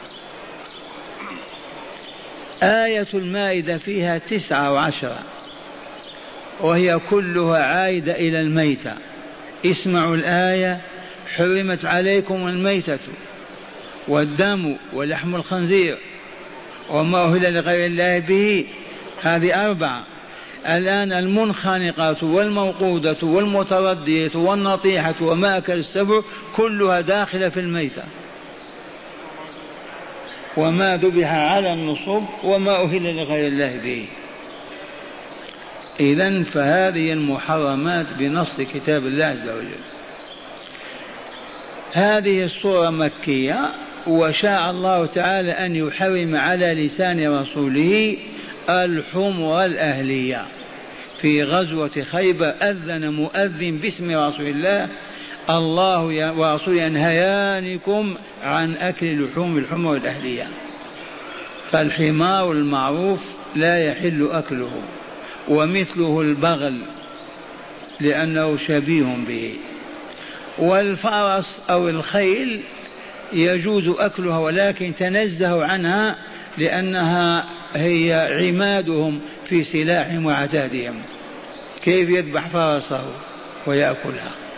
آية 2.63 3.07
المائدة 3.15 3.79
فيها 3.79 4.19
تسعة 4.19 4.73
وعشرة. 4.73 5.19
وهي 6.61 6.99
كلها 7.11 7.65
عائدة 7.65 8.13
إلى 8.13 8.41
الميتة. 8.41 8.95
اسمعوا 9.67 10.15
الآية. 10.15 10.81
حرمت 11.37 11.85
عليكم 11.85 12.49
الميتة 12.49 12.99
والدم 14.09 14.77
ولحم 14.93 15.35
الخنزير 15.35 15.99
وما 16.91 17.25
أهل 17.25 17.55
لغير 17.55 17.87
الله 17.87 18.19
به. 18.19 18.67
هذه 19.23 19.67
أربعة. 19.67 20.07
الآن 20.69 21.13
المنخنقة 21.13 22.25
والموقودة 22.25 23.17
والمتردية 23.23 24.31
والنطيحة 24.35 25.15
وما 25.21 25.59
أكل 25.59 25.79
السبع 25.79 26.21
كلها 26.57 27.01
داخلة 27.01 27.49
في 27.49 27.61
الميتة. 27.61 28.03
وما 30.57 30.97
ذبح 30.97 31.33
على 31.33 31.73
النصب 31.73 32.25
وما 32.45 32.85
أهل 32.85 33.17
لغير 33.17 33.47
الله 33.47 33.77
به. 33.77 34.07
إذا 36.01 36.43
فهذه 36.43 37.13
المحرمات 37.13 38.07
بنص 38.19 38.61
كتاب 38.61 39.07
الله 39.07 39.25
عز 39.25 39.49
وجل. 39.49 39.81
هذه 41.93 42.45
الصورة 42.45 42.91
مكية 42.91 43.71
وشاء 44.07 44.71
الله 44.71 45.07
تعالى 45.07 45.53
أن 45.53 45.77
يحرم 45.77 46.37
على 46.37 46.75
لسان 46.75 47.41
رسوله 47.41 48.17
الحمر 48.69 49.65
الأهلية. 49.65 50.47
في 51.21 51.43
غزوة 51.43 52.03
خيبر 52.13 52.55
أذن 52.63 53.13
مؤذن 53.13 53.79
باسم 53.79 54.11
رسول 54.11 54.47
الله 54.47 54.89
الله 55.51 56.33
ورسوله 56.33 56.83
ينهيانكم 56.83 58.15
عن 58.43 58.77
أكل 58.77 59.25
لحوم 59.25 59.59
الحمر 59.59 59.97
الأهلية 59.97 60.49
فالحمار 61.71 62.53
المعروف 62.53 63.35
لا 63.55 63.85
يحل 63.85 64.29
أكله 64.33 64.83
ومثله 65.49 66.21
البغل 66.21 66.83
لأنه 68.01 68.57
شبيه 68.57 69.17
به. 69.29 69.57
والفرس 70.59 71.63
أو 71.71 71.89
الخيل 71.89 72.63
يجوز 73.33 73.89
أكلها 73.89 74.39
ولكن 74.39 74.95
تنزه 74.95 75.65
عنها 75.65 76.17
لأنها 76.59 77.47
هي 77.75 78.37
عمادهم 78.41 79.21
في 79.45 79.65
سلاحهم 79.65 80.27
وعتادهم 80.27 81.03
كيف 81.85 82.11
يذبح 82.11 82.49
فرسه 82.49 83.05
ويأكلها؟ 83.67 84.50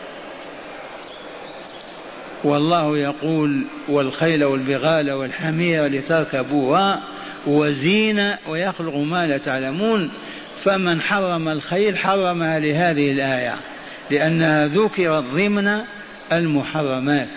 والله 2.45 2.99
يقول 2.99 3.65
والخيل 3.89 4.45
والبغال 4.45 5.11
والحمير 5.11 5.87
لتركبوها 5.87 7.03
وزينة 7.47 8.39
ويخلق 8.49 8.97
ما 8.97 9.27
لا 9.27 9.39
تعلمون 9.39 10.11
فمن 10.65 11.01
حرم 11.01 11.49
الخيل 11.49 11.99
حرمها 11.99 12.59
لهذه 12.59 13.11
الآية 13.11 13.55
لأنها 14.11 14.67
ذكرت 14.67 15.25
ضمن 15.25 15.81
المحرمات 16.33 17.29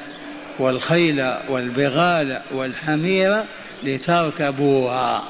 والخيل 0.60 1.22
والبغال 1.50 2.42
والحمير 2.54 3.44
لتركبوها 3.84 5.24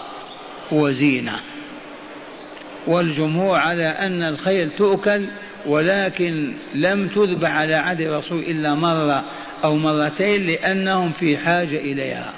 وزينة. 0.71 1.39
والجمهور 2.87 3.55
على 3.57 3.87
أن 3.87 4.23
الخيل 4.23 4.69
تؤكل 4.77 5.29
ولكن 5.65 6.53
لم 6.75 7.07
تذبح 7.07 7.51
على 7.51 7.73
عهد 7.73 8.01
الرسول 8.01 8.39
إلا 8.39 8.75
مرة 8.75 9.25
أو 9.63 9.77
مرتين 9.77 10.47
لأنهم 10.47 11.11
في 11.11 11.37
حاجة 11.37 11.77
إليها. 11.77 12.33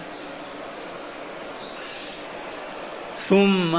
ثم 3.30 3.78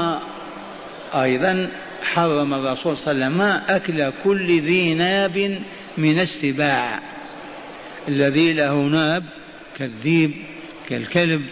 أيضا 1.13 1.69
حرم 2.03 2.53
الرسول 2.53 2.97
صلى 2.97 3.11
الله 3.11 3.25
عليه 3.25 3.35
وسلم 3.35 3.41
أكل 3.75 4.11
كل 4.23 4.61
ذي 4.61 4.93
ناب 4.93 5.61
من 5.97 6.19
السباع. 6.19 6.99
الذي 8.07 8.53
له 8.53 8.73
ناب 8.73 9.23
كالذيب 9.77 10.31
كالكلب 10.89 11.45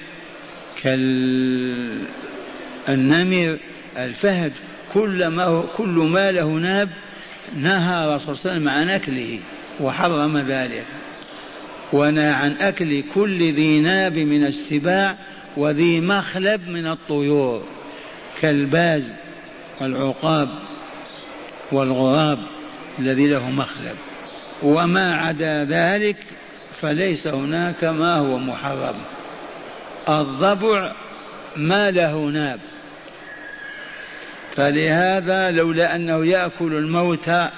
كالنمر 2.88 3.60
الفهد 3.98 4.54
كل 4.94 5.28
ما, 5.28 5.64
كل 5.78 5.90
ما 5.90 6.32
له 6.32 6.46
ناب 6.46 6.90
نهى 7.56 8.06
الرسول 8.06 8.38
صلى 8.38 8.52
الله 8.52 8.72
عليه 8.72 8.82
وسلم 8.82 8.82
عن 8.82 8.90
أكله 8.90 9.40
وحرم 9.80 10.38
ذلك. 10.38 10.86
ونهى 11.94 12.30
عن 12.30 12.58
أكل 12.62 13.04
كل 13.16 13.54
ذي 13.54 13.80
ناب 13.80 14.18
من 14.18 14.46
السباع 14.46 15.18
وذي 15.58 16.02
مخلب 16.02 16.68
من 16.68 16.88
الطيور 16.88 17.64
كالباز 18.42 19.04
والعقاب 19.82 20.50
والغراب 21.72 22.40
الذي 23.00 23.28
له 23.28 23.50
مخلب. 23.50 23.96
وما 24.64 25.16
عدا 25.16 25.66
ذلك 25.66 26.18
فليس 26.82 27.28
هناك 27.28 27.84
ما 27.84 28.16
هو 28.16 28.38
محرم. 28.38 28.96
الضبع 30.10 30.96
ما 31.56 31.92
له 31.92 32.16
ناب. 32.16 32.60
فلهذا 34.58 35.52
لولا 35.52 35.96
أنه 35.96 36.26
يأكل 36.26 36.74
الموتى 36.74 37.50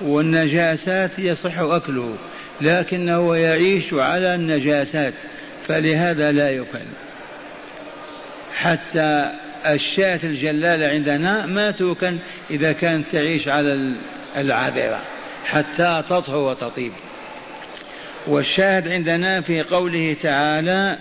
والنجاسات 0.00 1.18
يصح 1.18 1.58
أكله 1.58 2.16
لكنه 2.60 3.36
يعيش 3.36 3.94
على 3.94 4.34
النجاسات 4.34 5.14
فلهذا 5.68 6.32
لا 6.32 6.50
يكل 6.50 6.78
حتى 8.54 9.30
الشاة 9.66 10.20
الجلالة 10.24 10.88
عندنا 10.88 11.46
ما 11.46 11.70
توكل 11.70 12.18
إذا 12.50 12.72
كانت 12.72 13.08
تعيش 13.10 13.48
على 13.48 13.94
العذرة 14.36 15.02
حتى 15.44 16.02
تطهر 16.08 16.36
وتطيب. 16.36 16.92
والشاهد 18.26 18.88
عندنا 18.88 19.40
في 19.40 19.62
قوله 19.62 20.16
تعالى 20.22 20.98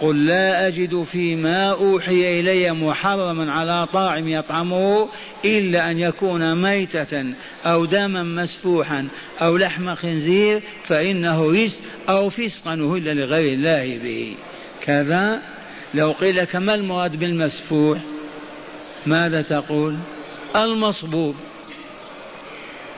قل 0.00 0.26
لا 0.26 0.66
أجد 0.66 1.02
فيما 1.02 1.70
أوحي 1.70 2.40
إلي 2.40 2.72
محرما 2.72 3.52
على 3.52 3.86
طاعم 3.92 4.28
يطعمه 4.28 5.08
إلا 5.44 5.90
أن 5.90 5.98
يكون 5.98 6.62
ميتة 6.62 7.24
أو 7.64 7.84
دما 7.84 8.22
مسفوحا 8.22 9.08
أو 9.40 9.56
لحم 9.56 9.94
خنزير 9.94 10.62
فإنه 10.84 11.48
رجس 11.50 11.82
أو 12.08 12.28
فسقا 12.28 12.72
أهل 12.72 13.16
لغير 13.16 13.52
الله 13.52 13.98
به. 13.98 14.36
كذا؟ 14.84 15.42
لو 15.94 16.12
قيل 16.12 16.36
لك 16.36 16.56
ما 16.56 16.74
المراد 16.74 17.16
بالمسفوح؟ 17.16 17.98
ماذا 19.06 19.42
تقول؟ 19.42 19.96
المصبوب. 20.56 21.34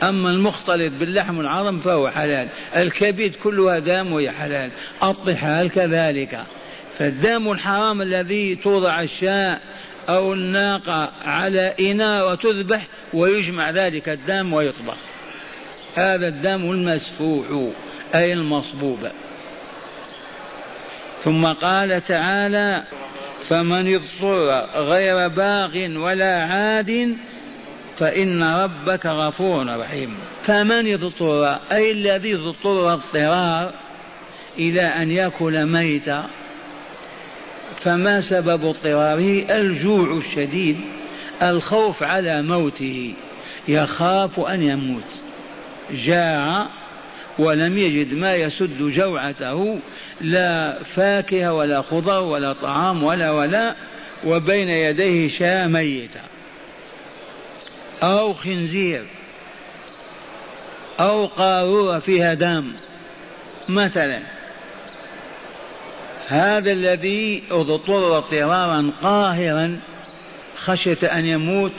أما 0.02 0.30
المختلط 0.30 0.92
باللحم 1.00 1.38
والعظم 1.38 1.78
فهو 1.78 2.10
حلال 2.10 2.48
الكبد 2.76 3.34
كلها 3.42 3.78
دام 3.78 4.12
وهي 4.12 4.30
حلال 4.30 4.70
الطحال 5.02 5.70
كذلك. 5.70 6.46
فالدم 6.98 7.52
الحرام 7.52 8.02
الذي 8.02 8.54
توضع 8.56 9.00
الشاء 9.00 9.60
أو 10.08 10.32
الناقة 10.32 11.12
على 11.22 11.74
إناء 11.80 12.32
وتذبح 12.32 12.86
ويجمع 13.12 13.70
ذلك 13.70 14.08
الدم 14.08 14.52
ويطبخ. 14.52 14.96
هذا 15.94 16.28
الدم 16.28 16.70
المسفوح 16.70 17.46
أي 18.14 18.32
المصبوب. 18.32 18.98
ثم 21.24 21.46
قال 21.46 22.02
تعالى 22.02 22.82
فمن 23.48 23.94
اضطر 23.94 24.68
غير 24.74 25.28
باغ 25.28 25.98
ولا 25.98 26.42
عاد 26.44 27.16
فإن 27.98 28.42
ربك 28.42 29.06
غفور 29.06 29.78
رحيم. 29.78 30.14
فمن 30.42 30.92
اضطر 30.92 31.58
أي 31.72 31.90
الذي 31.90 32.34
اضطر 32.34 32.92
اضطرار 32.92 33.72
إلى 34.58 34.82
أن 34.82 35.10
يأكل 35.10 35.66
ميتا 35.66 36.26
فما 37.78 38.20
سبب 38.20 38.64
اضطراره 38.64 39.60
الجوع 39.60 40.16
الشديد 40.16 40.80
الخوف 41.42 42.02
على 42.02 42.42
موته 42.42 43.14
يخاف 43.68 44.40
أن 44.40 44.62
يموت. 44.62 45.04
جاع 45.90 46.66
ولم 47.38 47.78
يجد 47.78 48.14
ما 48.14 48.34
يسد 48.34 48.82
جوعته 48.82 49.78
لا 50.20 50.82
فاكهة 50.82 51.52
ولا 51.52 51.82
خضر 51.82 52.22
ولا 52.22 52.52
طعام 52.52 53.02
ولا 53.02 53.30
ولا 53.30 53.74
وبين 54.24 54.68
يديه 54.68 55.28
شاة 55.28 55.66
ميتة. 55.66 56.20
أو 58.02 58.34
خنزير 58.34 59.04
أو 61.00 61.26
قارورة 61.26 61.98
فيها 61.98 62.34
دم 62.34 62.72
مثلا. 63.68 64.37
هذا 66.28 66.72
الذي 66.72 67.42
اضطر 67.50 68.18
اضطرارا 68.18 68.90
قاهرا 69.02 69.80
خشية 70.56 70.98
أن 71.02 71.26
يموت 71.26 71.72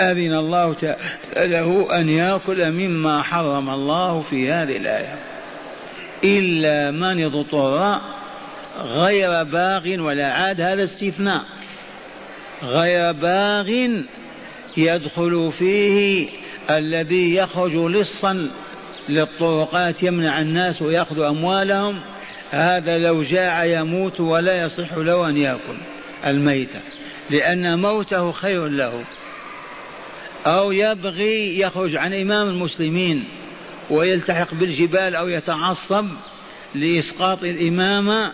أذن 0.00 0.34
الله 0.34 0.96
له 1.36 2.00
أن 2.00 2.08
يأكل 2.08 2.72
مما 2.72 3.22
حرم 3.22 3.70
الله 3.70 4.20
في 4.20 4.52
هذه 4.52 4.76
الآية. 4.76 5.18
إلا 6.24 6.90
من 6.90 7.24
اضطر 7.24 8.00
غير 8.78 9.42
باغ 9.42 10.00
ولا 10.00 10.32
عاد 10.32 10.60
هذا 10.60 10.84
استثناء. 10.84 11.42
غير 12.62 13.12
باغ 13.12 13.68
يدخل 14.76 15.52
فيه 15.58 16.28
الذي 16.70 17.34
يخرج 17.34 17.74
لصا 17.74 18.50
للطرقات 19.08 20.02
يمنع 20.02 20.40
الناس 20.40 20.82
ويأخذ 20.82 21.20
أموالهم. 21.20 22.00
هذا 22.50 22.98
لو 22.98 23.22
جاع 23.22 23.64
يموت 23.64 24.20
ولا 24.20 24.62
يصح 24.62 24.96
له 24.96 25.28
أن 25.28 25.36
يأكل 25.36 25.78
الميتة 26.26 26.80
لأن 27.30 27.78
موته 27.78 28.32
خير 28.32 28.68
له. 28.68 29.04
أو 30.46 30.72
يبغي 30.72 31.60
يخرج 31.60 31.96
عن 31.96 32.14
إمام 32.14 32.48
المسلمين 32.48 33.24
ويلتحق 33.90 34.54
بالجبال 34.54 35.14
أو 35.14 35.28
يتعصب 35.28 36.06
لإسقاط 36.74 37.42
الإمامة 37.42 38.32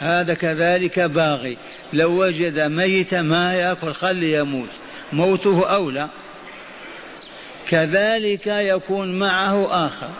هذا 0.00 0.34
كذلك 0.34 1.00
باغي. 1.00 1.56
لو 1.92 2.24
وجد 2.24 2.60
ميتا 2.60 3.22
ما 3.22 3.54
يأكل 3.54 3.94
خلي 3.94 4.32
يموت. 4.32 4.70
موته 5.12 5.68
أولى. 5.68 6.08
كذلك 7.68 8.46
يكون 8.46 9.18
معه 9.18 9.86
آخر. 9.86 10.10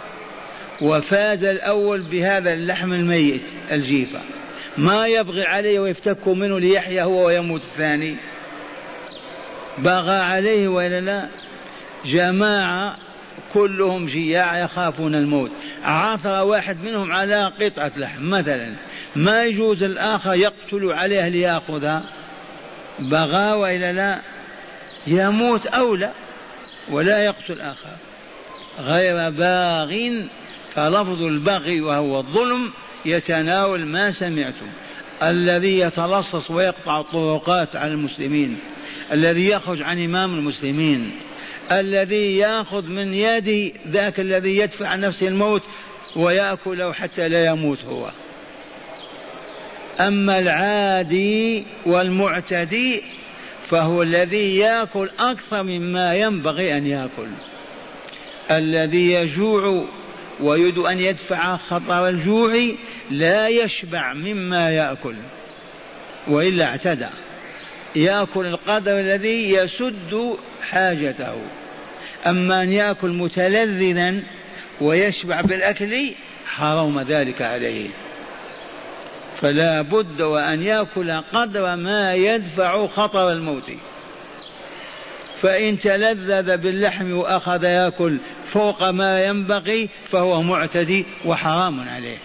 وفاز 0.80 1.44
الأول 1.44 2.02
بهذا 2.02 2.52
اللحم 2.52 2.92
الميت 2.92 3.44
الجيفة. 3.70 4.20
ما 4.78 5.06
يبغي 5.06 5.44
عليه 5.44 5.78
ويفتك 5.78 6.28
منه 6.28 6.60
ليحيا 6.60 7.02
هو 7.02 7.26
ويموت 7.26 7.60
الثاني. 7.60 8.16
بغى 9.78 10.16
عليه 10.16 10.68
ولا 10.68 11.00
لا؟ 11.00 11.28
جماعة 12.04 12.96
كلهم 13.52 14.06
جياع 14.06 14.58
يخافون 14.58 15.14
الموت. 15.14 15.50
عثر 15.84 16.44
واحد 16.44 16.84
منهم 16.84 17.12
على 17.12 17.52
قطعة 17.60 17.92
لحم 17.96 18.30
مثلا. 18.30 18.74
ما 19.16 19.44
يجوز 19.44 19.82
الآخر 19.82 20.34
يقتل 20.34 20.92
عليه 20.92 21.28
ليأخذها 21.28 22.02
بغى 22.98 23.52
وإلا 23.52 23.92
لا؟ 23.92 24.20
يموت 25.06 25.66
أولى 25.66 26.10
ولا 26.90 27.24
يقتل 27.24 27.60
آخر. 27.60 27.96
غير 28.78 29.30
باغ 29.30 30.20
فلفظ 30.74 31.22
البغي 31.22 31.80
وهو 31.80 32.18
الظلم 32.18 32.72
يتناول 33.04 33.86
ما 33.86 34.10
سمعتم. 34.10 34.66
الذي 35.22 35.78
يتلصص 35.78 36.50
ويقطع 36.50 37.00
الطرقات 37.00 37.76
على 37.76 37.92
المسلمين 37.92 38.58
الذي 39.12 39.48
يخرج 39.48 39.82
عن 39.82 40.04
إمام 40.04 40.38
المسلمين 40.38 41.12
الذي 41.72 42.36
يأخذ 42.36 42.82
من 42.82 43.14
يد 43.14 43.72
ذاك 43.88 44.20
الذي 44.20 44.56
يدفع 44.56 44.86
عن 44.88 45.00
نفسه 45.00 45.28
الموت 45.28 45.62
ويأكله 46.16 46.92
حتى 46.92 47.28
لا 47.28 47.46
يموت 47.46 47.84
هو. 47.84 48.10
أما 50.00 50.38
العادي 50.38 51.64
والمعتدي 51.86 53.02
فهو 53.66 54.02
الذي 54.02 54.56
يأكل 54.56 55.10
أكثر 55.20 55.62
مما 55.62 56.14
ينبغي 56.14 56.76
أن 56.76 56.86
يأكل. 56.86 57.28
الذي 58.50 59.12
يجوع 59.12 59.84
ويريد 60.42 60.78
أن 60.78 60.98
يدفع 60.98 61.56
خطر 61.56 62.08
الجوع 62.08 62.54
لا 63.10 63.48
يشبع 63.48 64.12
مما 64.12 64.70
يأكل 64.70 65.14
وإلا 66.28 66.64
اعتدى. 66.64 67.08
يأكل 67.96 68.46
القدر 68.46 69.00
الذي 69.00 69.50
يسد 69.50 70.36
حاجته. 70.62 71.36
أما 72.26 72.62
أن 72.62 72.72
يأكل 72.72 73.08
متلذذا 73.08 74.22
ويشبع 74.80 75.40
بالأكل 75.40 76.12
حرم 76.46 77.00
ذلك 77.00 77.42
عليه. 77.42 77.90
فلا 79.40 79.82
بد 79.82 80.20
وأن 80.20 80.62
يأكل 80.62 81.10
قدر 81.10 81.76
ما 81.76 82.14
يدفع 82.14 82.86
خطر 82.86 83.32
الموت. 83.32 83.70
فإن 85.42 85.78
تلذذ 85.78 86.56
باللحم 86.56 87.12
وأخذ 87.12 87.64
يأكل 87.64 88.18
فوق 88.52 88.90
ما 88.90 89.26
ينبغي 89.26 89.88
فهو 90.08 90.42
معتدي 90.42 91.06
وحرام 91.24 91.88
عليه. 91.88 92.18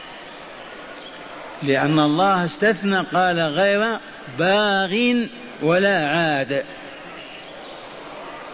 لأن 1.64 2.00
الله 2.00 2.46
استثنى 2.46 3.00
قال 3.00 3.40
غير 3.40 4.00
باغ 4.40 5.26
ولا 5.62 6.08
عاد. 6.08 6.64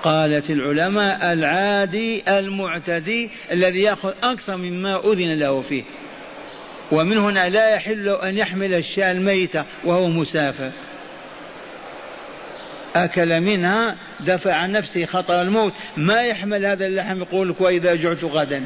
قالت 0.04 0.50
العلماء 0.50 1.34
العادي 1.34 2.24
المعتدي 2.28 3.30
الذي 3.52 3.82
يأخذ 3.82 4.14
أكثر 4.24 4.58
مما 4.58 5.12
أذن 5.12 5.40
له 5.40 5.62
فيه. 5.62 5.84
ومن 6.92 7.18
هنا 7.18 7.50
لا 7.50 7.76
يحل 7.76 8.10
أن 8.10 8.38
يحمل 8.38 8.74
الشاة 8.74 9.12
الميتة 9.12 9.66
وهو 9.84 10.08
مسافر. 10.08 10.72
أكل 12.96 13.42
منها 13.42 13.96
دفع 14.20 14.54
عن 14.54 14.72
نفسه 14.72 15.06
خطر 15.06 15.42
الموت. 15.42 15.74
ما 15.98 16.22
يحمل 16.22 16.66
هذا 16.66 16.86
اللحم 16.86 17.22
يقول 17.22 17.50
لك 17.50 17.62
وإذا 17.62 17.96
جعت 17.96 18.24
غدا. 18.24 18.66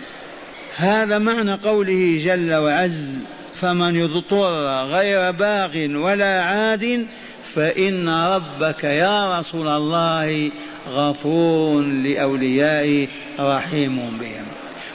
هذا 0.78 1.18
معنى 1.18 1.54
قوله 1.54 2.24
جل 2.26 2.54
وعز 2.54 3.20
فمن 3.56 3.96
يضطر 3.96 4.84
غير 4.84 5.32
باغ 5.32 5.78
ولا 5.78 6.44
عاد 6.44 7.06
فإن 7.54 8.10
ربك 8.10 8.84
يا 8.84 9.40
رسول 9.40 9.68
الله 9.68 10.52
غفور 10.90 11.82
لأوليائه 11.82 13.08
رحيم 13.40 14.18
بهم. 14.18 14.46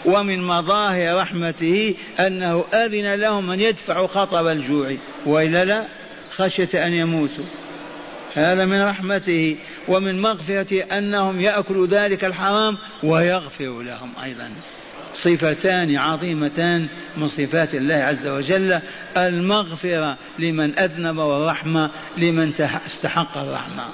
ومن 0.04 0.44
مظاهر 0.44 1.16
رحمته 1.16 1.94
أنه 2.20 2.64
أذن 2.74 3.14
لهم 3.14 3.50
أن 3.50 3.60
يدفعوا 3.60 4.06
خطب 4.06 4.46
الجوع. 4.46 4.96
وإلا 5.26 5.64
لا 5.64 5.86
خشية 6.30 6.86
أن 6.86 6.92
يموتوا. 6.92 7.44
هذا 8.34 8.64
من 8.64 8.82
رحمته 8.82 9.56
ومن 9.88 10.22
مغفرته 10.22 10.98
أنهم 10.98 11.40
يأكلوا 11.40 11.86
ذلك 11.86 12.24
الحرام 12.24 12.78
ويغفر 13.02 13.82
لهم 13.82 14.12
أيضا. 14.22 14.50
صفتان 15.14 15.96
عظيمتان 15.96 16.88
من 17.16 17.28
صفات 17.28 17.74
الله 17.74 17.94
عز 17.94 18.26
وجل 18.26 18.80
المغفرة 19.16 20.18
لمن 20.38 20.78
أذنب 20.78 21.16
والرحمة 21.16 21.90
لمن 22.16 22.52
استحق 22.86 23.38
الرحمة. 23.38 23.84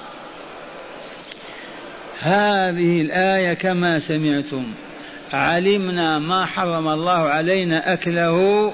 هذه 2.19 3.01
الآية 3.01 3.53
كما 3.53 3.99
سمعتم 3.99 4.73
علمنا 5.33 6.19
ما 6.19 6.45
حرم 6.45 6.87
الله 6.87 7.29
علينا 7.29 7.93
أكله 7.93 8.73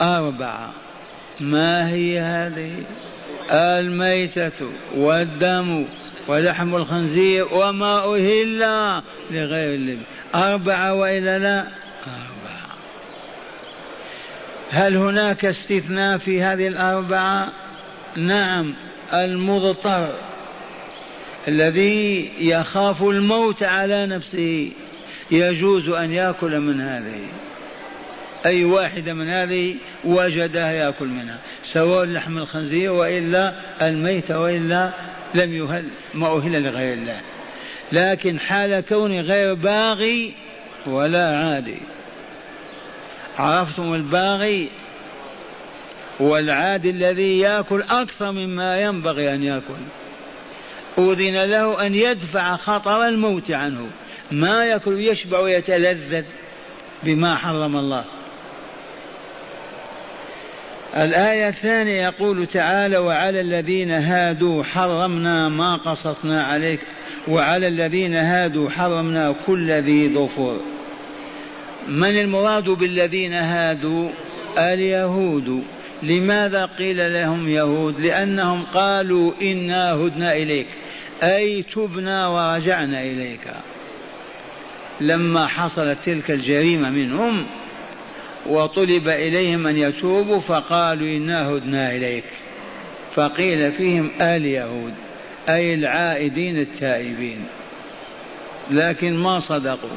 أربعة. 0.00 0.72
ما 1.40 1.88
هي 1.88 2.20
هذه؟ 2.20 2.84
الميتة 3.50 4.70
والدم 4.96 5.86
ولحم 6.28 6.76
الخنزير 6.76 7.54
وما 7.54 7.98
أهل 7.98 9.02
لغير 9.30 9.74
الله 9.74 9.98
أربعة 10.34 10.94
وإلا 10.94 11.38
لا؟ 11.38 11.58
أربعة. 12.06 12.76
هل 14.70 14.96
هناك 14.96 15.44
استثناء 15.44 16.18
في 16.18 16.42
هذه 16.42 16.66
الأربعة؟ 16.66 17.52
نعم 18.16 18.74
المضطر 19.12 20.14
الذي 21.48 22.32
يخاف 22.38 23.02
الموت 23.02 23.62
على 23.62 24.06
نفسه. 24.06 24.70
يجوز 25.30 25.88
أن 25.88 26.12
يأكل 26.12 26.60
من 26.60 26.80
هذه. 26.80 27.26
أي 28.46 28.64
واحدة 28.64 29.14
من 29.14 29.28
هذه 29.30 29.76
وجدها 30.04 30.72
يأكل 30.72 31.06
منها 31.06 31.38
سواء 31.64 32.04
لحم 32.04 32.38
الخنزير 32.38 32.92
وإلا 32.92 33.54
الميت 33.82 34.30
وإلا 34.30 34.90
لم 35.34 35.54
يهل 35.54 35.84
ما 36.14 36.36
أهل 36.36 36.62
لغير 36.62 36.94
الله. 36.94 37.20
لكن 37.92 38.40
حال 38.40 38.80
كوني 38.80 39.20
غير 39.20 39.54
باغي 39.54 40.34
ولا 40.86 41.36
عادي. 41.38 41.78
عرفتم 43.38 43.94
الباغي؟ 43.94 44.68
والعادي 46.20 46.90
الذي 46.90 47.38
يأكل 47.38 47.82
أكثر 47.90 48.32
مما 48.32 48.80
ينبغي 48.80 49.34
أن 49.34 49.42
يأكل. 49.42 49.74
أذن 50.98 51.44
له 51.44 51.86
أن 51.86 51.94
يدفع 51.94 52.56
خطر 52.56 53.08
الموت 53.08 53.50
عنه. 53.50 53.86
ما 54.30 54.64
يأكل 54.64 55.00
يشبع 55.00 55.38
ويتلذذ 55.38 56.24
بما 57.02 57.36
حرم 57.36 57.76
الله. 57.76 58.04
الآية 60.96 61.48
الثانية 61.48 62.02
يقول 62.02 62.46
تعالى 62.46 62.98
وعلى 62.98 63.40
الذين 63.40 63.90
هادوا 63.90 64.62
حرمنا 64.62 65.48
ما 65.48 65.76
قصصنا 65.76 66.42
عليك 66.42 66.80
وعلى 67.28 67.68
الذين 67.68 68.16
هادوا 68.16 68.70
حرمنا 68.70 69.34
كل 69.46 69.70
ذي 69.70 70.14
ظفر. 70.14 70.60
من 71.88 72.18
المراد 72.20 72.64
بالذين 72.70 73.34
هادوا؟ 73.34 74.10
اليهود. 74.58 75.62
لماذا 76.02 76.66
قيل 76.66 77.12
لهم 77.12 77.48
يهود؟ 77.48 78.00
لأنهم 78.00 78.64
قالوا 78.64 79.32
إنا 79.42 79.92
هدنا 79.92 80.32
إليك 80.32 80.68
أي 81.22 81.62
تبنا 81.62 82.26
ورجعنا 82.26 83.02
إليك. 83.02 83.50
لما 85.00 85.46
حصلت 85.46 85.98
تلك 86.04 86.30
الجريمة 86.30 86.90
منهم 86.90 87.46
وطلب 88.46 89.08
إليهم 89.08 89.66
أن 89.66 89.76
يتوبوا 89.76 90.40
فقالوا 90.40 91.08
إنا 91.08 91.48
هدنا 91.48 91.96
إليك. 91.96 92.24
فقيل 93.14 93.72
فيهم 93.72 94.10
اليهود 94.20 94.94
أي 95.48 95.74
العائدين 95.74 96.58
التائبين. 96.58 97.44
لكن 98.70 99.16
ما 99.16 99.40
صدقوا. 99.40 99.90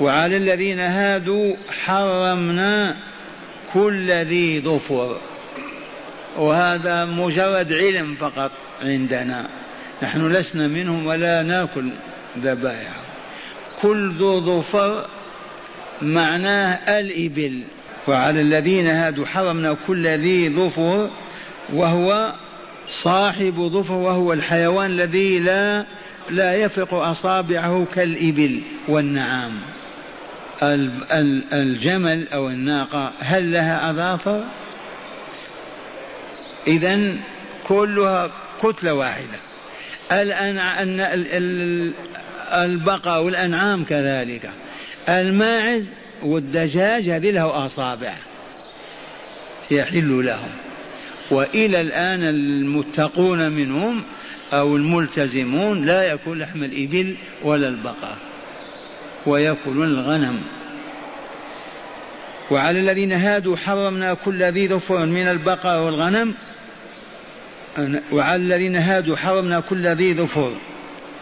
وعلى 0.00 0.36
الذين 0.36 0.80
هادوا 0.80 1.56
حرمنا 1.84 2.96
كل 3.72 4.10
ذي 4.10 4.60
ظفر. 4.60 5.20
وهذا 6.36 7.04
مجرد 7.04 7.72
علم 7.72 8.16
فقط 8.20 8.50
عندنا. 8.82 9.48
نحن 10.02 10.32
لسنا 10.32 10.68
منهم 10.68 11.06
ولا 11.06 11.42
نأكل 11.42 11.88
ذبائح 12.38 12.90
كل 13.82 14.10
ذو 14.10 14.40
ظفر 14.40 15.06
معناه 16.02 16.98
الإبل. 16.98 17.62
وعلى 18.08 18.40
الذين 18.40 18.86
هادوا 18.86 19.26
حرمنا 19.26 19.76
كل 19.86 20.06
ذي 20.06 20.48
ظفر 20.48 21.10
وهو 21.72 22.34
صاحب 22.88 23.70
ظفر 23.72 23.94
وهو 23.94 24.32
الحيوان 24.32 24.90
الذي 24.90 25.38
لا 25.38 25.86
لا 26.30 26.54
يفرق 26.54 26.94
أصابعه 26.94 27.86
كالإبل 27.94 28.62
والنعام. 28.88 29.52
الجمل 31.52 32.28
أو 32.28 32.48
الناقة 32.48 33.12
هل 33.20 33.52
لها 33.52 33.90
أظافر؟ 33.90 34.44
إذا 36.66 37.16
كلها 37.68 38.30
كتلة 38.62 38.94
واحدة. 38.94 39.38
البقر 42.52 43.22
والأنعام 43.22 43.84
كذلك. 43.84 44.50
الماعز 45.08 45.92
والدجاج 46.22 47.08
هذه 47.08 47.30
له 47.30 47.66
أصابع 47.66 48.14
يحل 49.70 50.26
لهم. 50.26 50.50
وإلى 51.30 51.80
الآن 51.80 52.24
المتقون 52.24 53.52
منهم 53.52 54.02
أو 54.52 54.76
الملتزمون 54.76 55.86
لا 55.86 56.02
يأكل 56.02 56.38
لحم 56.38 56.64
الإبل 56.64 57.16
ولا 57.42 57.68
البقر 57.68 58.16
ويأكلون 59.26 59.88
الغنم. 59.88 60.40
وعلى 62.50 62.80
الذين 62.80 63.12
هادوا 63.12 63.56
حرمنا 63.56 64.14
كل 64.14 64.42
ذي 64.42 64.68
ظفر 64.68 65.06
من 65.06 65.26
البقر 65.28 65.82
والغنم. 65.82 66.34
وعلى 68.12 68.36
الذين 68.36 68.76
هادوا 68.76 69.16
حرمنا 69.16 69.60
كل 69.60 69.86
ذي 69.86 70.14
ظفر 70.14 70.52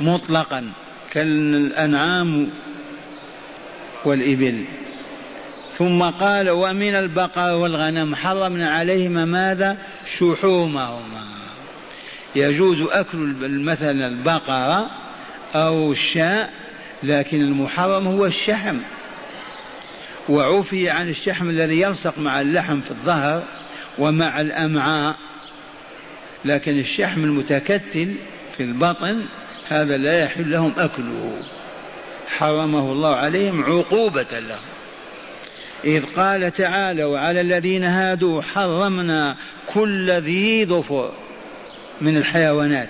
مطلقا. 0.00 0.72
كالأنعام 1.12 2.50
والإبل. 4.04 4.64
ثم 5.78 6.02
قال 6.02 6.50
ومن 6.50 6.94
البقر 6.94 7.54
والغنم 7.54 8.14
حرمنا 8.14 8.70
عليهما 8.70 9.24
ماذا؟ 9.24 9.76
شحومهما. 10.18 11.24
يجوز 12.36 12.88
أكل 12.90 13.34
مثلا 13.40 14.06
البقرة 14.06 14.90
أو 15.54 15.92
الشاء 15.92 16.50
لكن 17.02 17.40
المحرم 17.40 18.06
هو 18.06 18.26
الشحم. 18.26 18.78
وعفي 20.28 20.90
عن 20.90 21.08
الشحم 21.08 21.50
الذي 21.50 21.80
يلصق 21.80 22.18
مع 22.18 22.40
اللحم 22.40 22.80
في 22.80 22.90
الظهر 22.90 23.42
ومع 23.98 24.40
الأمعاء. 24.40 25.16
لكن 26.44 26.78
الشحم 26.78 27.24
المتكتل 27.24 28.14
في 28.56 28.62
البطن 28.62 29.24
هذا 29.68 29.96
لا 29.96 30.24
يحل 30.24 30.50
لهم 30.50 30.72
أكله. 30.78 31.42
حرمه 32.38 32.92
الله 32.92 33.16
عليهم 33.16 33.64
عقوبة 33.64 34.38
لهم. 34.38 34.60
إذ 35.84 36.04
قال 36.16 36.52
تعالى 36.52 37.04
وعلى 37.04 37.40
الذين 37.40 37.84
هادوا 37.84 38.42
حرمنا 38.42 39.36
كل 39.66 40.10
ذي 40.10 40.66
ظفر 40.66 41.12
من 42.00 42.16
الحيوانات 42.16 42.88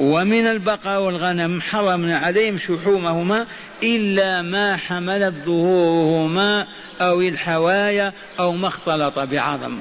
ومن 0.00 0.46
البقر 0.46 1.00
والغنم 1.00 1.60
حرمنا 1.60 2.16
عليهم 2.18 2.58
شحومهما 2.58 3.46
إلا 3.82 4.42
ما 4.42 4.76
حملت 4.76 5.34
ظهورهما 5.44 6.66
أو 7.00 7.20
الحوايا 7.20 8.12
أو 8.40 8.52
ما 8.52 8.68
اختلط 8.68 9.18
بعظم. 9.18 9.80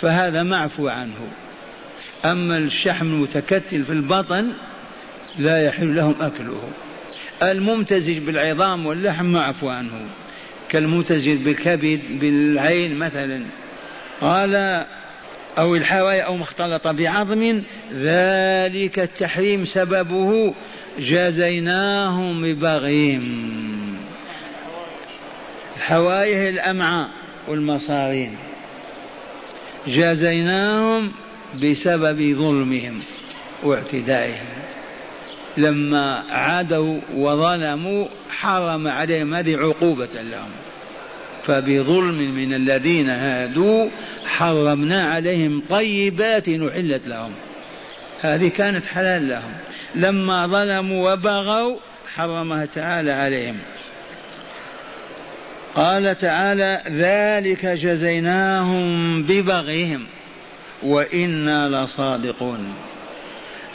فهذا 0.00 0.42
معفو 0.42 0.88
عنه. 0.88 1.28
أما 2.24 2.58
الشحم 2.58 3.06
المتكتل 3.06 3.84
في 3.84 3.92
البطن 3.92 4.52
لا 5.38 5.66
يحل 5.66 5.96
لهم 5.96 6.14
أكله. 6.20 6.62
الممتزج 7.42 8.18
بالعظام 8.18 8.86
واللحم 8.86 9.26
معفو 9.26 9.68
عنه. 9.68 10.06
كالممتزج 10.68 11.36
بالكبد 11.36 12.00
بالعين 12.10 12.98
مثلا. 12.98 13.42
قال 14.20 14.84
أو 15.58 15.76
الحوايا 15.76 16.22
أو 16.22 16.36
ما 16.36 16.42
اختلط 16.42 16.88
بعظم 16.88 17.62
ذلك 17.94 18.98
التحريم 18.98 19.64
سببه 19.64 20.54
جازيناهم 20.98 22.42
ببغيهم. 22.42 23.58
الحوايه 25.76 26.48
الأمعاء 26.48 27.08
والمصارين. 27.48 28.36
جازيناهم 29.86 31.12
بسبب 31.62 32.34
ظلمهم 32.34 33.00
واعتدائهم. 33.62 34.46
لما 35.58 36.24
عادوا 36.30 37.00
وظلموا 37.14 38.06
حرم 38.30 38.88
عليهم 38.88 39.34
هذه 39.34 39.56
عقوبة 39.56 40.22
لهم. 40.22 40.50
فبظلم 41.46 42.34
من 42.34 42.54
الذين 42.54 43.10
هادوا 43.10 43.88
حرمنا 44.26 45.02
عليهم 45.02 45.62
طيبات 45.68 46.48
أحلت 46.48 47.06
لهم. 47.06 47.32
هذه 48.20 48.48
كانت 48.48 48.86
حلال 48.86 49.28
لهم. 49.28 49.52
لما 49.94 50.46
ظلموا 50.46 51.12
وبغوا 51.12 51.76
حرمها 52.14 52.64
تعالى 52.64 53.12
عليهم. 53.12 53.56
قال 55.74 56.18
تعالى 56.18 56.82
ذلك 56.88 57.66
جزيناهم 57.66 59.22
ببغيهم. 59.22 60.06
وإنا 60.82 61.68
لصادقون. 61.68 62.87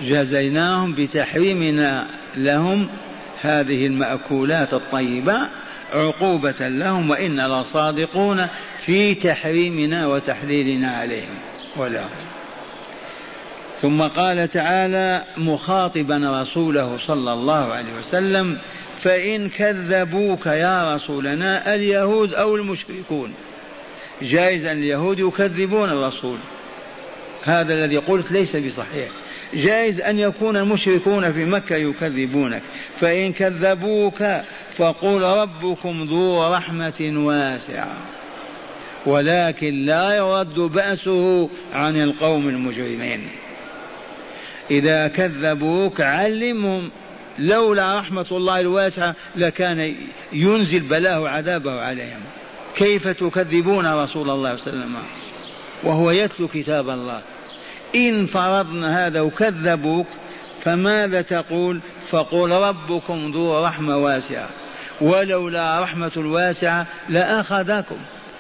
جزيناهم 0.01 0.93
بتحريمنا 0.93 2.07
لهم 2.35 2.87
هذه 3.41 3.87
المأكولات 3.87 4.73
الطيبة 4.73 5.49
عقوبة 5.93 6.55
لهم 6.59 7.09
وإنا 7.09 7.47
لصادقون 7.47 8.47
في 8.85 9.15
تحريمنا 9.15 10.07
وتحليلنا 10.07 10.87
عليهم. 10.87 11.37
ولهم 11.77 12.09
ثم 13.81 14.01
قال 14.01 14.49
تعالى 14.49 15.23
مخاطبا 15.37 16.41
رسوله 16.41 16.97
صلى 16.97 17.33
الله 17.33 17.73
عليه 17.73 17.93
وسلم 17.99 18.57
فإن 18.99 19.49
كذبوك 19.49 20.45
يا 20.45 20.95
رسولنا 20.95 21.73
اليهود 21.75 22.33
أو 22.33 22.55
المشركون. 22.55 23.33
جائز 24.21 24.65
أن 24.65 24.77
اليهود 24.77 25.19
يكذبون 25.19 25.89
الرسول. 25.89 26.37
هذا 27.43 27.73
الذي 27.73 27.97
قلت 27.97 28.31
ليس 28.31 28.55
بصحيح. 28.55 29.09
جائز 29.55 30.01
أن 30.01 30.19
يكون 30.19 30.57
المشركون 30.57 31.33
في 31.33 31.45
مكة 31.45 31.75
يكذبونك. 31.75 32.61
فإن 32.99 33.33
كذبوك 33.33 34.23
فقل 34.71 35.21
ربكم 35.21 36.07
ذو 36.09 36.53
رحمة 36.53 37.11
واسعة. 37.15 37.97
ولكن 39.05 39.85
لا 39.85 40.15
يرد 40.15 40.59
بأسه 40.59 41.49
عن 41.73 41.97
القوم 41.97 42.49
المجرمين. 42.49 43.29
إذا 44.71 45.07
كذبوك 45.07 46.01
علمهم 46.01 46.89
لولا 47.39 47.99
رحمة 47.99 48.27
الله 48.31 48.59
الواسعة 48.59 49.15
لكان 49.35 49.95
ينزل 50.33 50.79
بلاه 50.79 51.29
عذابه 51.29 51.81
عليهم. 51.81 52.21
كيف 52.75 53.07
تكذبون 53.07 53.93
رسول 53.93 54.29
الله 54.29 54.55
صلى 54.55 54.73
الله 54.73 54.85
عليه 54.85 54.93
وسلم؟ 54.93 54.95
وهو 55.83 56.11
يتلو 56.11 56.47
كتاب 56.47 56.89
الله. 56.89 57.21
إن 57.95 58.25
فرضنا 58.25 59.07
هذا 59.07 59.21
وكذبوك 59.21 60.07
فماذا 60.63 61.21
تقول؟ 61.21 61.79
فقل 62.09 62.51
ربكم 62.51 63.31
ذو 63.31 63.65
رحمة 63.65 63.97
واسعة 63.97 64.49
ولولا 65.01 65.81
رحمة 65.81 66.11
الواسعة 66.17 66.87
لأخذكم 67.09 67.95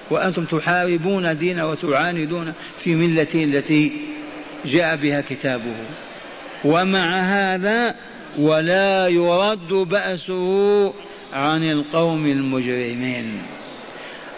وأنتم 0.09 0.45
تحاربون 0.45 1.37
دين 1.37 1.59
وتعاندون 1.59 2.53
في 2.79 2.95
ملته 2.95 3.43
التي 3.43 3.91
جاء 4.65 4.95
بها 4.95 5.21
كتابه. 5.21 5.75
ومع 6.65 7.05
هذا 7.19 7.95
ولا 8.37 9.07
يرد 9.07 9.73
بأسه 9.73 10.93
عن 11.33 11.63
القوم 11.63 12.25
المجرمين. 12.25 13.41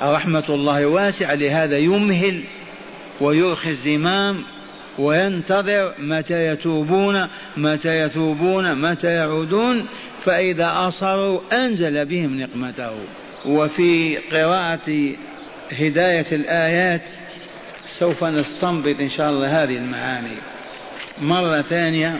رحمة 0.02 0.44
الله 0.50 0.86
واسعة 0.86 1.36
لهذا 1.36 1.78
يمهل 1.78 2.44
ويرخي 3.22 3.70
الزمام 3.70 4.44
وينتظر 5.00 5.94
متى 6.00 6.48
يتوبون 6.48 7.28
متى 7.58 8.00
يتوبون 8.00 8.76
متى 8.76 9.08
يعودون 9.08 9.88
فإذا 10.24 10.72
أصروا 10.76 11.42
أنزل 11.54 12.06
بهم 12.06 12.40
نقمته. 12.40 12.94
وفي 13.46 14.18
قراءة 14.18 15.16
هداية 15.72 16.26
الآيات 16.32 17.10
سوف 18.00 18.24
نستنبط 18.24 19.00
إن 19.00 19.10
شاء 19.10 19.30
الله 19.30 19.64
هذه 19.64 19.78
المعاني. 19.78 20.38
مرة 21.22 21.62
ثانية 21.62 22.20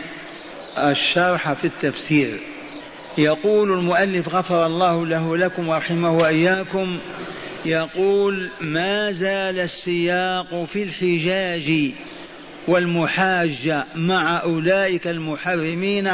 الشرح 0.78 1.52
في 1.52 1.64
التفسير. 1.64 2.40
يقول 3.18 3.72
المؤلف 3.72 4.28
غفر 4.28 4.66
الله 4.66 5.06
له 5.06 5.36
لكم 5.36 5.68
ورحمه 5.68 6.16
وإياكم 6.16 6.98
يقول 7.66 8.50
ما 8.60 9.12
زال 9.12 9.60
السياق 9.60 10.64
في 10.64 10.82
الحجاج 10.82 11.92
والمحاجة 12.68 13.86
مع 13.94 14.40
أولئك 14.42 15.06
المحرمين 15.06 16.10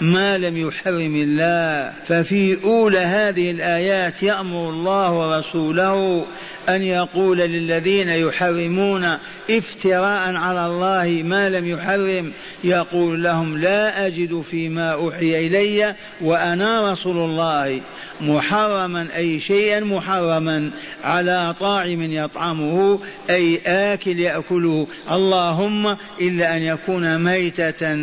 ما 0.00 0.38
لم 0.38 0.56
يحرم 0.68 1.16
الله. 1.16 1.92
ففي 2.06 2.64
أولى 2.64 2.98
هذه 2.98 3.50
الآيات 3.50 4.22
يأمر 4.22 4.70
الله 4.70 5.12
ورسوله 5.12 6.26
أن 6.68 6.82
يقول 6.82 7.38
للذين 7.38 8.08
يحرمون 8.08 9.16
افتراء 9.50 10.34
على 10.34 10.66
الله 10.66 11.22
ما 11.24 11.50
لم 11.50 11.66
يحرم. 11.66 12.32
يقول 12.64 13.22
لهم 13.22 13.58
لا 13.58 14.06
أجد 14.06 14.40
فيما 14.40 14.92
أوحي 14.92 15.46
إلي 15.46 15.94
وأنا 16.20 16.92
رسول 16.92 17.16
الله 17.18 17.80
محرما 18.20 19.08
أي 19.16 19.38
شيئا 19.38 19.80
محرما 19.80 20.70
على 21.04 21.54
طاعم 21.60 22.12
يطعمه 22.12 23.00
أي 23.30 23.60
آكل 23.66 24.20
يأكله. 24.20 24.86
اللهم 25.10 25.96
إلا 26.20 26.56
أن 26.56 26.62
يكون 26.62 27.24
ميتة. 27.24 27.96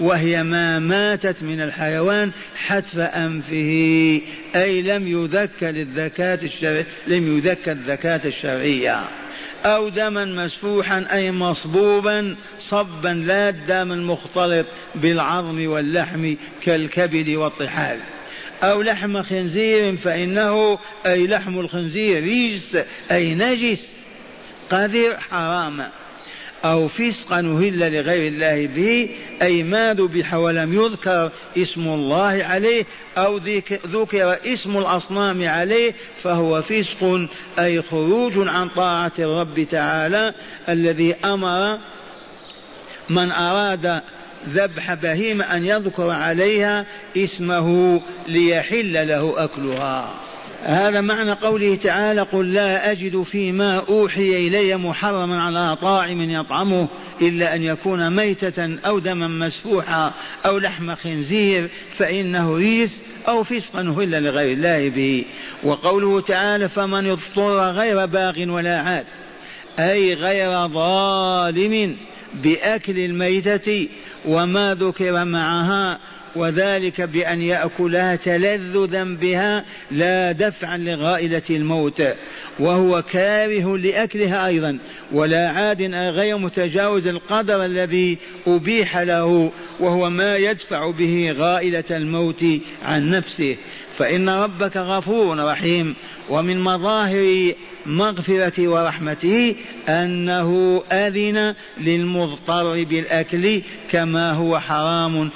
وهي 0.00 0.42
ما 0.42 0.78
ماتت 0.78 1.42
من 1.42 1.60
الحيوان 1.60 2.30
حتف 2.56 2.98
أنفه 2.98 4.20
أي 4.56 4.82
لم 4.82 5.08
يذكر 5.08 5.70
الذكاة 5.70 6.38
الشرعية 6.42 6.86
لم 7.06 7.36
يذكر 7.36 7.72
الذكاة 7.72 8.20
الشرعية. 8.24 9.04
أو 9.64 9.88
دما 9.88 10.24
مسفوحا 10.24 11.06
أي 11.12 11.32
مصبوبا 11.32 12.36
صبا 12.60 13.08
لا 13.08 13.48
الدم 13.48 13.92
المختلط 13.92 14.66
بالعظم 14.94 15.68
واللحم 15.68 16.34
كالكبد 16.62 17.28
والطحال. 17.28 18.00
أو 18.62 18.82
لحم 18.82 19.22
خنزير 19.22 19.96
فإنه 19.96 20.78
أي 21.06 21.26
لحم 21.26 21.60
الخنزير 21.60 22.22
رجس 22.22 22.78
أي 23.10 23.34
نجس. 23.34 23.98
قذر 24.70 25.16
حرام. 25.30 25.88
أو 26.64 26.88
فسقا 26.88 27.36
أهل 27.36 27.92
لغير 27.92 28.32
الله 28.32 28.66
به 28.66 29.08
أي 29.42 29.62
ما 29.62 29.94
ذبح 29.94 30.34
ولم 30.34 30.74
يذكر 30.74 31.32
اسم 31.56 31.88
الله 31.88 32.44
عليه 32.44 32.84
أو 33.18 33.36
ذكر 33.86 34.38
اسم 34.46 34.78
الأصنام 34.78 35.48
عليه 35.48 35.94
فهو 36.22 36.62
فسق 36.62 37.28
أي 37.58 37.82
خروج 37.82 38.32
عن 38.36 38.68
طاعة 38.68 39.12
الرب 39.18 39.66
تعالى 39.70 40.34
الذي 40.68 41.14
أمر 41.24 41.78
من 43.10 43.30
أراد 43.30 44.00
ذبح 44.48 44.94
بهيمة 44.94 45.44
أن 45.44 45.66
يذكر 45.66 46.10
عليها 46.10 46.86
اسمه 47.16 48.00
ليحل 48.28 49.08
له 49.08 49.44
أكلها. 49.44 50.27
هذا 50.62 51.00
معنى 51.00 51.32
قوله 51.32 51.74
تعالى 51.74 52.20
قل 52.20 52.52
لا 52.52 52.90
أجد 52.90 53.22
فيما 53.22 53.82
أوحي 53.88 54.46
إلي 54.46 54.76
محرما 54.76 55.42
على 55.42 55.76
طاعم 55.76 56.30
يطعمه 56.30 56.88
إلا 57.22 57.54
أن 57.54 57.62
يكون 57.62 58.16
ميتة 58.16 58.78
أو 58.86 58.98
دما 58.98 59.28
مسفوحا 59.28 60.14
أو 60.46 60.58
لحم 60.58 60.94
خنزير 60.94 61.70
فإنه 61.90 62.56
ريس 62.56 63.02
أو 63.28 63.42
فسقا 63.42 63.80
هل 63.80 64.22
لغير 64.22 64.52
الله 64.52 64.88
به. 64.88 65.24
وقوله 65.64 66.20
تعالى 66.20 66.68
فمن 66.68 67.10
اضطر 67.10 67.70
غير 67.70 68.06
باغ 68.06 68.50
ولا 68.50 68.80
عاد 68.80 69.06
أي 69.78 70.14
غير 70.14 70.68
ظالم 70.68 71.96
بأكل 72.34 72.98
الميتة 72.98 73.88
وما 74.26 74.74
ذكر 74.74 75.24
معها 75.24 75.98
وذلك 76.36 77.00
بأن 77.00 77.42
يأكلها 77.42 78.16
تلذذا 78.16 79.04
بها 79.04 79.64
لا 79.90 80.32
دفعا 80.32 80.76
لغائلة 80.76 81.42
الموت 81.50 82.02
وهو 82.58 83.02
كاره 83.02 83.78
لأكلها 83.78 84.46
أيضا 84.46 84.78
ولا 85.12 85.50
عاد 85.50 85.82
غير 85.94 86.38
متجاوز 86.38 87.06
القدر 87.06 87.64
الذي 87.64 88.18
أبيح 88.46 88.98
له 88.98 89.52
وهو 89.80 90.10
ما 90.10 90.36
يدفع 90.36 90.90
به 90.90 91.34
غائلة 91.38 91.84
الموت 91.90 92.44
عن 92.82 93.10
نفسه. 93.10 93.56
فإن 93.98 94.28
ربك 94.28 94.76
غفور 94.76 95.44
رحيم 95.44 95.94
ومن 96.30 96.60
مظاهر 96.60 97.52
مغفرة 97.86 98.68
ورحمته 98.68 99.54
أنه 99.88 100.82
أذن 100.92 101.54
للمضطر 101.80 102.84
بالأكل 102.84 103.62
كما 103.90 104.32
هو 104.32 104.60
حرام 104.60 105.30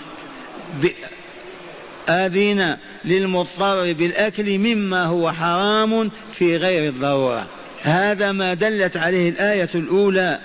أذن 2.09 2.77
للمضطر 3.05 3.93
بالأكل 3.93 4.59
مما 4.59 5.05
هو 5.05 5.33
حرام 5.33 6.11
في 6.35 6.57
غير 6.57 6.89
الضرورة. 6.89 7.47
هذا 7.83 8.33
ما 8.33 8.55
دلت 8.55 8.97
عليه 8.97 9.29
الآية 9.29 9.71
الأولى. 9.75 10.39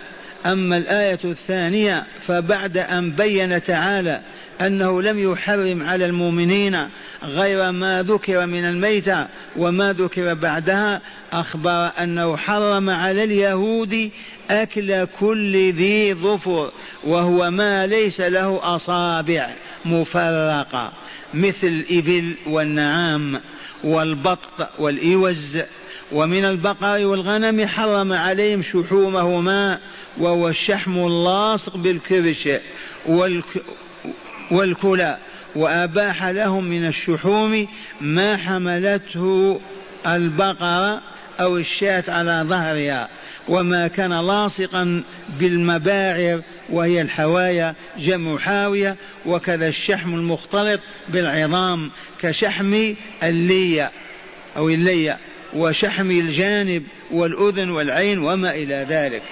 أما 0.45 0.77
الآية 0.77 1.19
الثانية 1.23 2.03
فبعد 2.27 2.77
أن 2.77 3.11
بين 3.11 3.63
تعالى 3.63 4.21
أنه 4.61 5.01
لم 5.01 5.31
يحرم 5.31 5.83
على 5.83 6.05
المؤمنين 6.05 6.77
غير 7.23 7.71
ما 7.71 8.03
ذكر 8.03 8.45
من 8.45 8.65
الميتة 8.65 9.27
وما 9.57 9.93
ذكر 9.93 10.33
بعدها 10.33 11.01
أخبر 11.33 11.91
أنه 11.99 12.37
حرم 12.37 12.89
على 12.89 13.23
اليهود 13.23 14.09
أكل 14.51 15.05
كل 15.05 15.73
ذي 15.73 16.13
ظفر 16.13 16.71
وهو 17.03 17.51
ما 17.51 17.87
ليس 17.87 18.21
له 18.21 18.75
أصابع 18.75 19.49
مفرقة 19.85 20.93
مثل 21.33 21.67
الإبل 21.67 22.35
والنعام 22.47 23.41
والبط 23.83 24.69
والإوز. 24.79 25.59
ومن 26.11 26.45
البقر 26.45 27.05
والغنم 27.05 27.67
حرم 27.67 28.13
عليهم 28.13 28.61
شحومهما 28.61 29.79
وهو 30.17 30.49
الشحم 30.49 31.07
اللاصق 31.07 31.77
بالكرش 31.77 32.49
والك 33.05 33.63
والكلى. 34.51 35.17
وأباح 35.55 36.25
لهم 36.25 36.63
من 36.63 36.85
الشحوم 36.85 37.67
ما 38.01 38.37
حملته 38.37 39.59
البقرة 40.07 41.01
أو 41.39 41.57
الشاة 41.57 42.03
على 42.07 42.43
ظهرها. 42.47 43.09
وما 43.47 43.87
كان 43.87 44.13
لاصقا 44.27 45.03
بالمباعر 45.39 46.41
وهي 46.69 47.01
الحوايا 47.01 47.75
جمع 47.97 48.37
حاوية 48.37 48.95
وكذا 49.25 49.67
الشحم 49.67 50.13
المختلط 50.13 50.79
بالعظام 51.09 51.91
كشحم 52.21 52.93
اللية 53.23 53.91
أو 54.57 54.69
اللية 54.69 55.17
وشحم 55.53 56.11
الجانب 56.11 56.83
والأذن 57.11 57.69
والعين 57.69 58.19
وما 58.19 58.51
إلى 58.51 58.85
ذلك. 58.89 59.23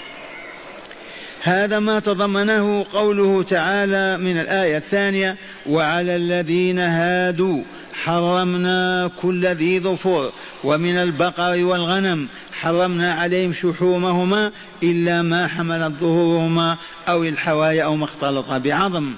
هذا 1.42 1.80
ما 1.80 2.00
تضمنه 2.00 2.86
قوله 2.94 3.44
تعالى 3.44 4.18
من 4.18 4.40
الآية 4.42 4.78
الثانية 4.78 5.38
وعلى 5.66 6.16
الذين 6.16 6.80
هادوا 6.80 7.62
حرمنا 7.94 9.12
كل 9.22 9.46
ذي 9.46 9.80
ظفر 9.80 10.32
ومن 10.64 10.98
البقر 10.98 11.64
والغنم 11.64 12.28
حرمنا 12.62 13.14
عليهم 13.14 13.54
شحومهما 13.54 14.52
إلا 14.84 15.22
ما 15.22 15.48
حملت 15.48 15.94
ظهورهما 16.00 16.78
أو 17.08 17.24
الحوايا 17.24 17.84
أو 17.84 17.96
ما 17.96 18.06
اختلط 18.06 18.52
بعظم. 18.52 19.14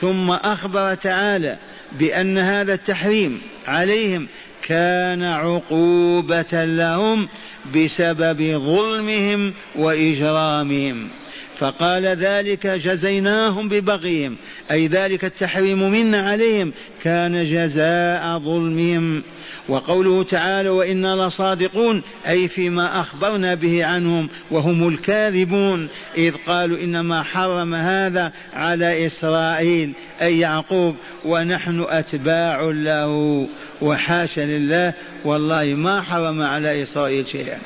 ثم 0.00 0.30
أخبر 0.30 0.94
تعالى 0.94 1.58
بأن 1.92 2.38
هذا 2.38 2.74
التحريم 2.74 3.40
عليهم 3.66 4.28
كان 4.62 5.22
عقوبة 5.22 6.64
لهم 6.64 7.28
بسبب 7.74 8.42
ظلمهم 8.58 9.54
وإجرامهم. 9.76 11.08
فقال 11.56 12.06
ذلك 12.06 12.66
جزيناهم 12.66 13.68
ببغيهم. 13.68 14.36
أي 14.70 14.86
ذلك 14.86 15.24
التحريم 15.24 15.90
منا 15.90 16.20
عليهم 16.20 16.72
كان 17.02 17.50
جزاء 17.50 18.38
ظلمهم. 18.38 19.22
وقوله 19.70 20.22
تعالى 20.22 20.68
وإنا 20.68 21.26
لصادقون 21.26 22.02
أي 22.28 22.48
فيما 22.48 23.00
أخبرنا 23.00 23.54
به 23.54 23.84
عنهم 23.84 24.28
وهم 24.50 24.88
الكاذبون 24.88 25.88
إذ 26.16 26.34
قالوا 26.46 26.78
إنما 26.78 27.22
حرم 27.22 27.74
هذا 27.74 28.32
على 28.52 29.06
إسرائيل 29.06 29.92
أي 30.22 30.38
يعقوب 30.38 30.96
ونحن 31.24 31.86
أتباع 31.88 32.60
له 32.62 33.46
وحاشا 33.82 34.40
لله 34.40 34.94
والله 35.24 35.64
ما 35.64 36.02
حرم 36.02 36.42
على 36.42 36.82
إسرائيل 36.82 37.26
شيئا 37.26 37.58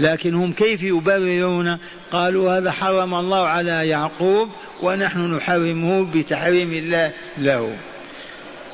لكن 0.00 0.34
هم 0.34 0.52
كيف 0.52 0.82
يبررون؟ 0.82 1.78
قالوا 2.12 2.58
هذا 2.58 2.70
حرم 2.70 3.14
الله 3.14 3.46
على 3.46 3.88
يعقوب 3.88 4.48
ونحن 4.82 5.34
نحرمه 5.34 6.06
بتحريم 6.14 6.72
الله 6.72 7.12
له. 7.38 7.76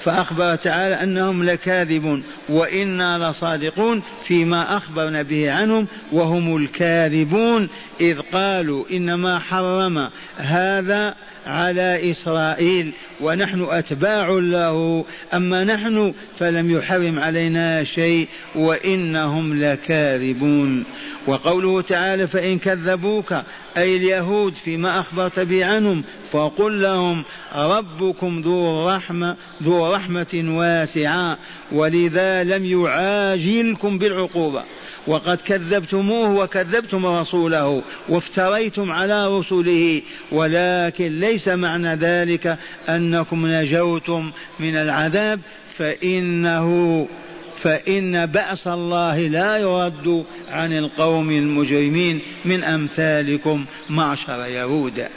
فأخبر 0.05 0.57
تعالى 0.57 0.95
أنهم 0.95 1.45
لكاذبون 1.45 2.25
وإنا 2.49 3.31
لصادقون 3.31 4.03
فيما 4.25 4.77
أخبرنا 4.77 5.23
به 5.23 5.53
عنهم 5.53 5.87
وهم 6.13 6.57
الكاذبون 6.57 7.69
إذ 8.01 8.21
قالوا 8.33 8.85
إنما 8.91 9.39
حرم 9.39 10.11
هذا 10.37 11.15
على 11.47 12.11
إسرائيل 12.11 12.93
ونحن 13.21 13.67
أتباع 13.71 14.29
له. 14.29 15.05
أما 15.35 15.65
نحن 15.65 16.15
فلم 16.39 16.71
يحرم 16.71 17.19
علينا 17.19 17.85
شيء 17.85 18.29
وإنهم 18.55 19.61
لكاذبون. 19.61 20.85
وقوله 21.27 21.81
تعالى 21.81 22.27
فإن 22.27 22.59
كذبوك 22.59 23.33
أي 23.77 23.97
اليهود 23.97 24.55
فيما 24.55 25.01
أخبرت 25.01 25.41
به 25.41 25.65
عنهم 25.65 26.05
فقل 26.31 26.83
لهم 26.83 27.25
ربكم 27.55 28.41
ذو 28.41 28.89
رحمة 28.89 29.37
ذو 29.63 29.95
رحمة 29.95 30.45
واسعة 30.59 31.39
ولذا 31.73 32.45
لم 32.45 32.65
يعاجلكم 32.65 33.99
بالعقوبة. 33.99 34.65
وقد 35.07 35.41
كذبتموه 35.41 36.35
وكذبتم 36.35 37.07
رسوله 37.07 37.83
وافتريتم 38.09 38.93
على 38.93 39.39
رسله 39.39 40.03
ولكن 40.33 41.21
ليس 41.21 41.49
معنى 41.49 41.95
ذلك 41.95 42.59
أنكم 42.89 43.47
نجوتم 43.47 44.31
من 44.61 44.77
العذاب 44.77 45.41
فإنه 45.79 47.09
فإن 47.57 48.27
بأس 48.27 48.67
الله 48.67 49.21
لا 49.21 49.57
يرد 49.57 50.25
عن 50.49 50.73
القوم 50.73 51.31
المجرمين 51.31 52.21
من 52.45 52.65
أمثالكم 52.65 53.65
معشر 53.91 54.47
يهود. 54.47 55.09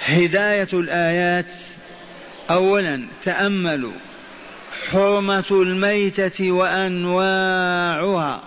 هداية 0.00 0.68
الآيات 0.72 1.56
أولا 2.50 3.06
تأملوا 3.22 3.92
حرمة 4.90 5.44
الميتة 5.50 6.52
وأنواعها. 6.52 8.42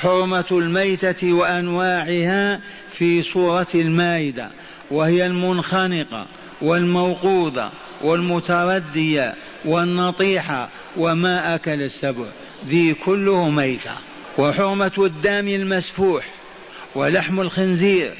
حرمة 0.00 0.44
الميتة 0.50 1.32
وأنواعها 1.32 2.60
في 2.92 3.22
سورة 3.22 3.66
المائدة 3.74 4.50
وهي 4.90 5.26
المنخنقة 5.26 6.26
والموقوذة 6.62 7.70
والمتردية 8.02 9.34
والنطيحة 9.64 10.68
وما 10.96 11.54
أكل 11.54 11.82
السبع. 11.82 12.24
ذي 12.68 12.94
كله 12.94 13.50
ميتة. 13.50 13.94
وحرمة 14.38 14.92
الدم 14.98 15.48
المسفوح 15.48 16.24
ولحم 16.94 17.40
الخنزير 17.40 18.14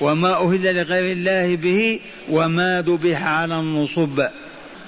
وما 0.00 0.32
أهل 0.32 0.76
لغير 0.76 1.12
الله 1.12 1.56
به 1.56 2.00
وما 2.30 2.82
ذبح 2.82 3.22
على 3.22 3.54
النصب. 3.60 4.22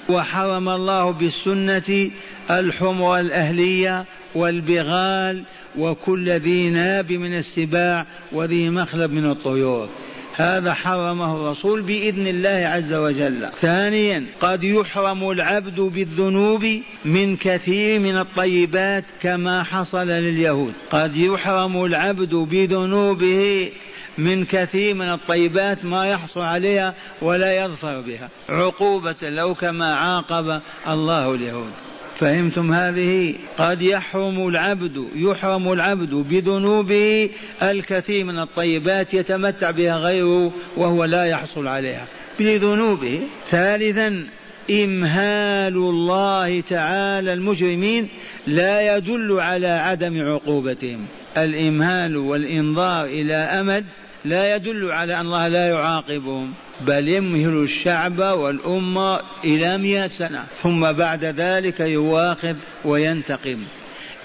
وحرم 0.09 0.69
الله 0.69 1.11
بالسنة 1.11 2.11
الحمر 2.51 3.19
الأهلية 3.19 4.05
والبغال 4.35 5.43
وكل 5.77 6.29
ذي 6.29 6.69
ناب 6.69 7.11
من 7.11 7.37
السباع 7.37 8.05
وذي 8.31 8.69
مخلب 8.69 9.11
من 9.11 9.31
الطيور 9.31 9.89
هذا 10.35 10.73
حرمه 10.73 11.35
الرسول 11.35 11.81
بإذن 11.81 12.27
الله 12.27 12.49
عز 12.49 12.93
وجل. 12.93 13.49
ثانيا 13.61 14.25
قد 14.41 14.63
يحرم 14.63 15.31
العبد 15.31 15.79
بالذنوب 15.79 16.81
من 17.05 17.37
كثير 17.37 17.99
من 17.99 18.17
الطيبات 18.17 19.03
كما 19.21 19.63
حصل 19.63 20.07
لليهود، 20.07 20.73
قد 20.91 21.15
يحرم 21.15 21.85
العبد 21.85 22.35
بذنوبه 22.35 23.71
من 24.17 24.45
كثير 24.45 24.95
من 24.95 25.09
الطيبات 25.09 25.85
ما 25.85 26.05
يحصل 26.05 26.41
عليها 26.41 26.93
ولا 27.21 27.63
يظفر 27.63 28.01
بها. 28.01 28.29
عقوبة 28.49 29.15
له 29.21 29.53
كما 29.53 29.95
عاقب 29.95 30.61
الله 30.87 31.35
اليهود. 31.35 31.71
فهمتم 32.19 32.73
هذه؟ 32.73 33.35
قد 33.57 33.81
يحرم 33.81 34.47
العبد 34.47 35.05
يحرم 35.15 35.71
العبد 35.71 36.13
بذنوبه 36.13 37.29
الكثير 37.61 38.23
من 38.23 38.39
الطيبات 38.39 39.13
يتمتع 39.13 39.71
بها 39.71 39.97
غيره 39.97 40.51
وهو 40.77 41.05
لا 41.05 41.25
يحصل 41.25 41.67
عليها. 41.67 42.07
بذنوبه. 42.39 43.21
ثالثا 43.49 44.27
إمهال 44.69 45.75
الله 45.75 46.61
تعالى 46.61 47.33
المجرمين 47.33 48.09
لا 48.47 48.95
يدل 48.95 49.39
على 49.39 49.67
عدم 49.67 50.27
عقوبتهم. 50.27 51.05
الإمهال 51.37 52.17
والإنظار 52.17 53.05
إلى 53.05 53.35
أمد 53.35 53.85
لا 54.25 54.55
يدل 54.55 54.91
على 54.91 55.15
أن 55.19 55.25
الله 55.25 55.47
لا 55.47 55.69
يعاقبهم 55.69 56.53
بل 56.81 57.09
يمهل 57.09 57.63
الشعب 57.63 58.19
والأمة 58.19 59.19
إلى 59.43 59.77
مئة 59.77 60.07
سنة. 60.07 60.43
ثم 60.61 60.91
بعد 60.91 61.25
ذلك 61.25 61.79
يواخذ 61.79 62.55
وينتقم. 62.85 63.63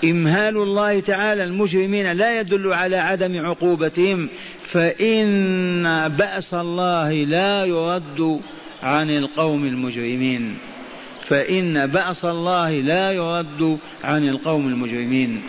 إمهال 0.04 0.56
الله 0.56 1.00
تعالى 1.00 1.44
المجرمين 1.44 2.12
لا 2.12 2.40
يدل 2.40 2.72
على 2.72 2.96
عدم 2.96 3.46
عقوبتهم. 3.46 4.28
فإن 4.64 6.08
بأس 6.08 6.54
الله 6.54 7.12
لا 7.12 7.64
يرد 7.64 8.40
عن 8.82 9.10
القوم 9.10 9.64
المجرمين. 9.64 10.58
فإن 11.22 11.86
بأس 11.86 12.24
الله 12.24 12.70
لا 12.70 13.10
يرد 13.10 13.78
عن 14.04 14.28
القوم 14.28 14.68
المجرمين. 14.68 15.42